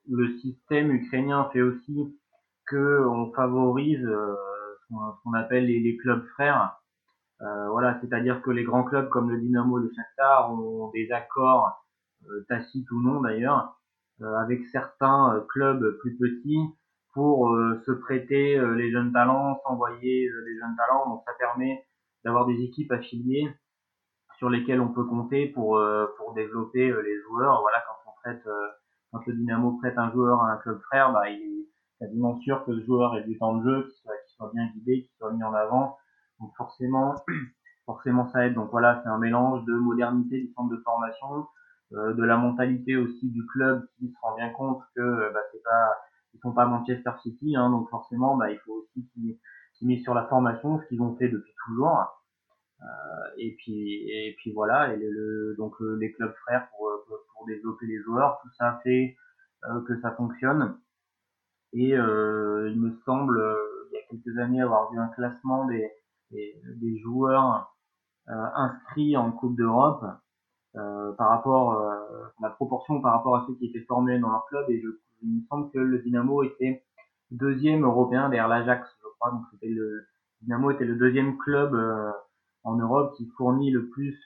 le 0.08 0.38
système 0.38 0.90
ukrainien 0.92 1.48
fait 1.52 1.62
aussi 1.62 2.18
que 2.66 3.04
on 3.06 3.32
favorise 3.32 4.02
ce 4.02 5.22
qu'on 5.22 5.32
appelle 5.34 5.66
les, 5.66 5.80
les 5.80 5.96
clubs 5.96 6.24
frères 6.34 6.82
euh, 7.42 7.68
voilà, 7.70 7.98
c'est-à-dire 8.00 8.40
que 8.42 8.50
les 8.50 8.62
grands 8.62 8.84
clubs 8.84 9.08
comme 9.08 9.30
le 9.30 9.40
Dynamo 9.40 9.80
et 9.80 9.82
le 9.82 9.90
Shakhtar 9.92 10.52
ont 10.52 10.90
des 10.90 11.10
accords 11.10 11.84
euh, 12.30 12.44
tacites 12.48 12.88
ou 12.92 13.02
non 13.02 13.20
d'ailleurs 13.20 13.80
euh, 14.20 14.36
avec 14.36 14.64
certains 14.66 15.44
clubs 15.48 15.98
plus 15.98 16.16
petits 16.16 16.60
pour 17.14 17.54
se 17.84 17.92
prêter 17.92 18.58
les 18.74 18.90
jeunes 18.90 19.12
talents, 19.12 19.60
s'envoyer 19.66 20.30
les 20.46 20.58
jeunes 20.58 20.74
talents. 20.78 21.10
Donc 21.10 21.22
ça 21.26 21.32
permet 21.38 21.84
d'avoir 22.24 22.46
des 22.46 22.60
équipes 22.62 22.92
affiliées 22.92 23.48
sur 24.38 24.50
lesquelles 24.50 24.80
on 24.80 24.92
peut 24.92 25.04
compter 25.04 25.46
pour 25.48 25.80
pour 26.16 26.34
développer 26.34 26.86
les 26.86 27.20
joueurs. 27.22 27.60
Voilà, 27.60 27.82
quand 27.86 28.10
on 28.10 28.14
prête, 28.22 28.48
quand 29.12 29.26
le 29.26 29.34
Dynamo 29.34 29.78
prête 29.78 29.98
un 29.98 30.10
joueur 30.12 30.40
à 30.42 30.52
un 30.52 30.56
club 30.56 30.80
frère, 30.82 31.12
bah, 31.12 31.28
il 31.30 31.40
est 31.42 31.68
quasiment 32.00 32.38
sûr 32.40 32.64
que 32.64 32.74
ce 32.74 32.84
joueur 32.84 33.16
ait 33.16 33.24
du 33.24 33.38
temps 33.38 33.56
de 33.56 33.64
jeu, 33.64 33.82
qu'il 33.84 34.00
soit, 34.02 34.14
soit 34.26 34.50
bien 34.52 34.66
guidé, 34.74 35.02
qu'il 35.02 35.16
soit 35.18 35.32
mis 35.32 35.44
en 35.44 35.54
avant 35.54 35.96
donc 36.42 36.52
forcément, 36.56 37.14
forcément 37.86 38.30
ça 38.32 38.46
aide. 38.46 38.54
Donc 38.54 38.70
voilà, 38.70 39.00
c'est 39.02 39.08
un 39.08 39.18
mélange 39.18 39.64
de 39.64 39.74
modernité 39.74 40.40
du 40.40 40.52
centre 40.52 40.70
de 40.70 40.82
formation, 40.82 41.46
euh, 41.92 42.12
de 42.14 42.22
la 42.24 42.36
mentalité 42.36 42.96
aussi 42.96 43.30
du 43.30 43.46
club 43.46 43.86
qui 43.98 44.10
se 44.10 44.16
rend 44.20 44.36
bien 44.36 44.50
compte 44.50 44.82
que 44.94 45.00
euh, 45.00 45.30
bah, 45.32 45.40
c'est 45.52 45.62
pas, 45.62 45.96
ils 46.34 46.40
sont 46.40 46.52
pas 46.52 46.66
Manchester 46.66 47.12
City, 47.22 47.56
hein, 47.56 47.70
donc 47.70 47.88
forcément, 47.90 48.36
bah, 48.36 48.50
il 48.50 48.58
faut 48.58 48.72
aussi 48.72 49.08
qu'ils 49.12 49.38
misent 49.84 50.02
sur 50.02 50.14
la 50.14 50.26
formation, 50.26 50.80
ce 50.80 50.86
qu'ils 50.86 51.02
ont 51.02 51.16
fait 51.16 51.28
depuis 51.28 51.52
toujours. 51.66 52.18
Euh, 52.82 52.84
et 53.36 53.54
puis 53.58 54.10
et 54.10 54.34
puis 54.38 54.52
voilà, 54.52 54.92
et 54.92 54.96
le, 54.96 55.54
donc 55.56 55.74
euh, 55.80 55.96
les 56.00 56.12
clubs 56.12 56.34
frères 56.42 56.68
pour, 56.70 56.90
pour 57.06 57.46
développer 57.46 57.86
les 57.86 58.00
joueurs, 58.02 58.40
tout 58.42 58.50
ça 58.58 58.80
fait 58.82 59.16
que 59.86 60.00
ça 60.00 60.10
fonctionne. 60.12 60.76
Et 61.72 61.90
il 61.90 62.80
me 62.80 62.90
semble, 63.04 63.40
il 63.90 63.94
y 63.94 63.98
a 63.98 64.02
quelques 64.10 64.36
années, 64.38 64.60
avoir 64.60 64.90
vu 64.90 64.98
un 64.98 65.06
classement 65.08 65.66
des 65.66 65.88
des, 66.32 66.98
joueurs 66.98 67.74
euh, 68.28 68.46
inscrits 68.54 69.16
en 69.16 69.32
Coupe 69.32 69.56
d'Europe 69.56 70.04
euh, 70.76 71.12
par 71.12 71.28
rapport 71.28 71.74
euh, 71.74 71.94
la 72.40 72.50
proportion 72.50 73.00
par 73.00 73.12
rapport 73.12 73.36
à 73.36 73.44
ceux 73.46 73.54
qui 73.56 73.66
étaient 73.66 73.84
formés 73.86 74.18
dans 74.18 74.30
leur 74.30 74.46
club 74.46 74.70
et 74.70 74.80
je, 74.80 74.88
il 75.22 75.36
me 75.36 75.42
semble 75.48 75.70
que 75.70 75.78
le 75.78 75.98
Dynamo 75.98 76.42
était 76.42 76.82
deuxième 77.30 77.84
européen 77.84 78.28
derrière 78.28 78.48
l'Ajax 78.48 78.88
donc 79.30 79.44
c'était 79.52 79.68
le 79.68 80.04
Dynamo 80.42 80.70
était 80.70 80.84
le 80.84 80.96
deuxième 80.96 81.38
club 81.38 81.74
en 82.64 82.76
Europe 82.76 83.14
qui 83.16 83.28
fournit 83.36 83.70
le 83.70 83.88
plus 83.88 84.18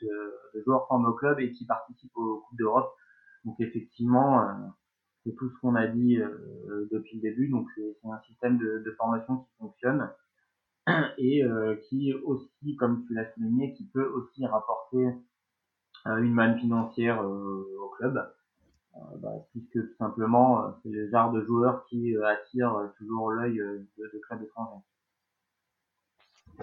de 0.54 0.62
joueurs 0.62 0.86
formés 0.88 1.08
au 1.08 1.12
club 1.12 1.40
et 1.40 1.52
qui 1.52 1.66
participe 1.66 2.10
aux 2.16 2.38
Coupes 2.40 2.58
d'Europe. 2.58 2.90
Donc 3.44 3.60
effectivement, 3.60 4.48
c'est 5.24 5.34
tout 5.36 5.50
ce 5.50 5.60
qu'on 5.60 5.74
a 5.74 5.86
dit 5.86 6.18
depuis 6.90 7.16
le 7.16 7.22
début. 7.22 7.48
Donc 7.48 7.68
c'est 7.76 8.08
un 8.08 8.20
système 8.26 8.56
de, 8.56 8.82
de, 8.84 8.90
formation 8.92 9.36
qui 9.36 9.50
fonctionne 9.58 10.10
et 11.18 11.42
qui 11.88 12.14
aussi, 12.14 12.76
comme 12.76 13.04
tu 13.06 13.12
l'as 13.12 13.30
souligné, 13.34 13.74
qui 13.74 13.84
peut 13.88 14.06
aussi 14.06 14.46
rapporter 14.46 15.06
une 16.06 16.32
manne 16.32 16.58
financière 16.58 17.22
au 17.22 17.88
club. 17.98 18.18
Euh, 18.96 19.16
bah, 19.18 19.32
puisque 19.52 19.72
tout 19.72 19.96
simplement 19.98 20.64
euh, 20.64 20.70
c'est 20.82 20.90
le 20.90 21.10
genre 21.10 21.32
de 21.32 21.44
joueur 21.44 21.84
qui 21.86 22.16
euh, 22.16 22.26
attire 22.26 22.72
toujours 22.98 23.30
l'œil 23.30 23.56
de, 23.56 23.86
de 23.98 24.20
clubs 24.26 24.42
étrangers. 24.42 24.82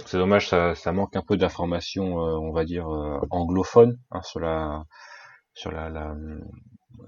C'est 0.07 0.17
dommage, 0.17 0.49
ça, 0.49 0.73
ça, 0.73 0.91
manque 0.91 1.15
un 1.15 1.21
peu 1.21 1.37
d'informations, 1.37 2.15
on 2.15 2.51
va 2.51 2.65
dire 2.65 2.87
anglophones 3.29 3.99
hein, 4.09 4.23
sur 4.23 4.39
la 4.39 4.85
sur 5.53 5.71
la, 5.71 5.89
la 5.89 6.15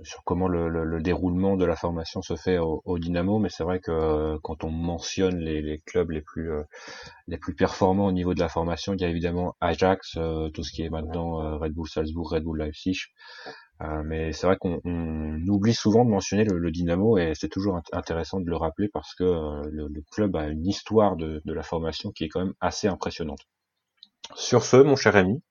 sur 0.04 0.24
comment 0.24 0.48
le, 0.48 0.70
le, 0.70 1.02
déroulement 1.02 1.58
de 1.58 1.66
la 1.66 1.76
formation 1.76 2.22
se 2.22 2.36
fait 2.36 2.60
au, 2.60 2.84
au 2.86 3.00
Dynamo, 3.00 3.40
mais 3.40 3.50
c'est 3.50 3.64
vrai 3.64 3.80
que 3.80 4.38
quand 4.44 4.64
on 4.64 4.70
mentionne 4.70 5.40
les, 5.40 5.64
les, 5.64 5.80
clubs 5.80 6.12
les 6.12 6.22
plus 6.22 6.52
les 7.28 7.38
plus 7.40 7.56
performants 7.56 8.06
au 8.06 8.12
niveau 8.12 8.36
de 8.36 8.40
la 8.40 8.50
formation, 8.50 8.94
il 8.94 9.02
y 9.02 9.06
a 9.06 9.10
évidemment 9.10 9.56
Ajax, 9.62 10.20
tout 10.54 10.64
ce 10.64 10.72
qui 10.72 10.84
est 10.84 10.90
maintenant 10.90 11.58
Red 11.58 11.74
Bull 11.74 11.88
Salzbourg, 11.88 12.30
Red 12.30 12.44
Bull 12.44 12.60
Leipzig, 12.60 13.08
euh, 13.82 14.04
mais 14.06 14.32
c'est 14.32 14.48
vrai 14.48 14.56
qu'on 14.58 14.80
oublie 15.48 15.74
souvent 15.74 16.06
de 16.06 16.10
mentionner 16.10 16.46
le, 16.46 16.72
Dynamo 16.72 17.18
et 17.18 17.34
c'est 17.36 17.50
toujours 17.50 17.80
intéressant 17.92 18.40
de 18.40 18.50
le 18.50 18.56
rappeler 18.56 18.88
parce 18.88 19.14
que 19.16 19.24
euh, 19.24 19.62
le, 19.70 20.02
club 20.12 20.36
a 20.38 20.48
une 20.48 20.66
histoire 20.66 21.18
de, 21.18 21.42
de, 21.44 21.54
la 21.54 21.64
formation 21.64 22.12
qui 22.12 22.24
est 22.24 22.30
quand 22.30 22.40
même 22.40 22.54
assez 22.62 22.88
impressionnante. 22.88 23.42
Sur 24.34 24.64
ce, 24.64 24.78
mon 24.78 24.96
cher 24.96 25.18
ami, 25.18 25.44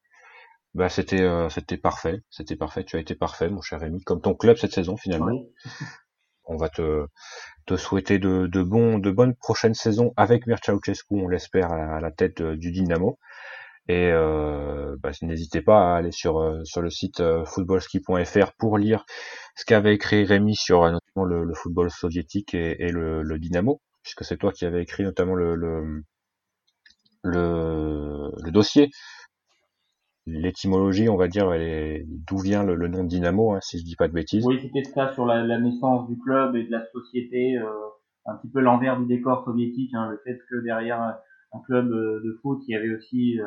bah 0.72 0.88
c'était 0.88 1.20
euh, 1.20 1.50
c'était 1.50 1.76
parfait, 1.76 2.22
c'était 2.30 2.56
parfait. 2.56 2.84
Tu 2.84 2.96
as 2.96 3.00
été 3.00 3.14
parfait, 3.14 3.50
mon 3.50 3.60
cher 3.60 3.82
ami, 3.82 4.02
comme 4.02 4.22
ton 4.22 4.34
club 4.34 4.56
cette 4.56 4.72
saison 4.72 4.96
finalement. 4.96 5.44
On 6.46 6.56
va 6.56 6.68
te 6.68 7.06
te 7.66 7.76
souhaiter 7.76 8.18
de, 8.18 8.46
de 8.46 8.62
bons 8.62 8.98
de 8.98 9.10
bonnes 9.10 9.34
prochaines 9.34 9.74
saisons 9.74 10.12
avec 10.16 10.46
Mircea 10.46 10.72
Ceausescu, 10.72 11.14
on 11.14 11.28
l'espère 11.28 11.72
à, 11.72 12.00
la 12.00 12.10
tête 12.10 12.42
du 12.42 12.70
Dynamo. 12.70 13.18
Et 13.88 14.10
euh, 14.10 14.96
bah, 15.02 15.10
n'hésitez 15.22 15.60
pas 15.60 15.92
à 15.92 15.96
aller 15.96 16.10
sur 16.10 16.38
euh, 16.38 16.64
sur 16.64 16.80
le 16.80 16.88
site 16.88 17.20
euh, 17.20 17.44
footballski.fr 17.44 18.52
pour 18.58 18.78
lire 18.78 19.04
ce 19.56 19.64
qu'avait 19.66 19.94
écrit 19.94 20.24
Rémi 20.24 20.56
sur 20.56 20.84
euh, 20.84 20.92
notamment 20.92 21.26
le, 21.26 21.44
le, 21.44 21.54
football 21.54 21.90
soviétique 21.90 22.54
et, 22.54 22.82
et 22.82 22.90
le, 22.90 23.22
le, 23.22 23.38
Dynamo, 23.38 23.82
puisque 24.02 24.24
c'est 24.24 24.38
toi 24.38 24.52
qui 24.52 24.64
avais 24.64 24.82
écrit 24.82 25.02
notamment 25.02 25.34
le 25.34 25.54
le, 25.54 26.02
le, 27.24 28.50
dossier. 28.50 28.90
L'étymologie, 30.26 31.10
on 31.10 31.16
va 31.16 31.28
dire, 31.28 31.50
d'où 32.06 32.38
vient 32.38 32.64
le, 32.64 32.74
le, 32.74 32.88
nom 32.88 33.04
de 33.04 33.08
Dynamo, 33.08 33.52
hein, 33.52 33.60
si 33.60 33.78
je 33.78 33.84
dis 33.84 33.96
pas 33.96 34.08
de 34.08 34.14
bêtises. 34.14 34.46
Oui, 34.46 34.58
c'était 34.62 34.84
ça 34.84 35.12
sur 35.12 35.26
la, 35.26 35.42
la, 35.44 35.58
naissance 35.58 36.08
du 36.08 36.18
club 36.18 36.56
et 36.56 36.64
de 36.64 36.70
la 36.70 36.86
société, 36.92 37.58
euh, 37.58 37.68
un 38.24 38.36
petit 38.36 38.48
peu 38.48 38.60
l'envers 38.60 38.98
du 38.98 39.04
décor 39.04 39.44
soviétique, 39.44 39.92
hein, 39.92 40.08
le 40.10 40.18
fait 40.24 40.38
que 40.48 40.64
derrière 40.64 41.18
un 41.54 41.60
club 41.60 41.88
de 41.88 42.38
foot, 42.42 42.62
il 42.66 42.72
y 42.72 42.76
avait 42.76 42.94
aussi 42.94 43.38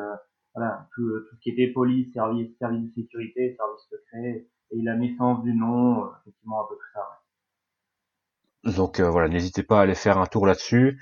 voilà, 0.54 0.88
tout, 0.94 1.08
tout, 1.28 1.36
ce 1.36 1.40
qui 1.40 1.50
était 1.50 1.72
police, 1.72 2.12
service, 2.12 2.56
service 2.58 2.82
de 2.82 3.02
sécurité, 3.02 3.54
service 3.56 3.86
secret, 3.90 4.46
et 4.70 4.82
la 4.82 4.96
naissance 4.96 5.42
du 5.42 5.54
nom, 5.54 6.04
euh, 6.04 6.08
effectivement, 6.20 6.62
un 6.62 6.68
peu 6.68 6.74
tout 6.74 6.92
ça. 6.94 8.76
Donc 8.76 9.00
euh, 9.00 9.08
voilà, 9.08 9.28
n'hésitez 9.28 9.62
pas 9.62 9.80
à 9.80 9.82
aller 9.82 9.94
faire 9.94 10.18
un 10.18 10.26
tour 10.26 10.46
là-dessus. 10.46 11.00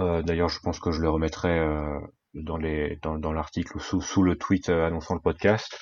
Euh, 0.00 0.22
D'ailleurs, 0.22 0.48
je 0.48 0.60
pense 0.60 0.80
que 0.80 0.90
je 0.92 1.00
le 1.00 1.08
remettrai 1.08 1.58
euh, 1.58 2.00
dans 2.34 3.32
l'article 3.32 3.76
ou 3.76 3.80
sous, 4.00 4.22
le 4.22 4.36
tweet 4.36 4.68
euh, 4.68 4.86
annonçant 4.86 5.14
le 5.14 5.20
podcast. 5.20 5.78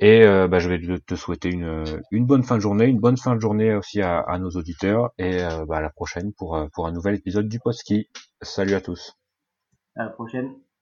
Et 0.00 0.24
bah, 0.48 0.58
je 0.58 0.68
vais 0.68 0.98
te 0.98 1.14
souhaiter 1.14 1.50
une, 1.50 2.26
bonne 2.26 2.42
fin 2.42 2.56
de 2.56 2.60
journée, 2.60 2.86
une 2.86 2.98
bonne 2.98 3.16
fin 3.16 3.36
de 3.36 3.40
journée 3.40 3.76
aussi 3.76 4.02
à, 4.02 4.38
nos 4.40 4.50
auditeurs, 4.50 5.12
et 5.18 5.38
bah, 5.68 5.76
à 5.76 5.80
la 5.80 5.90
prochaine 5.90 6.32
pour, 6.32 6.58
pour 6.72 6.88
un 6.88 6.92
nouvel 6.92 7.14
épisode 7.14 7.48
du 7.48 7.60
Podski. 7.60 8.10
Salut 8.42 8.74
à 8.74 8.80
tous. 8.80 9.23
À 9.96 10.04
la 10.04 10.10
prochaine. 10.10 10.63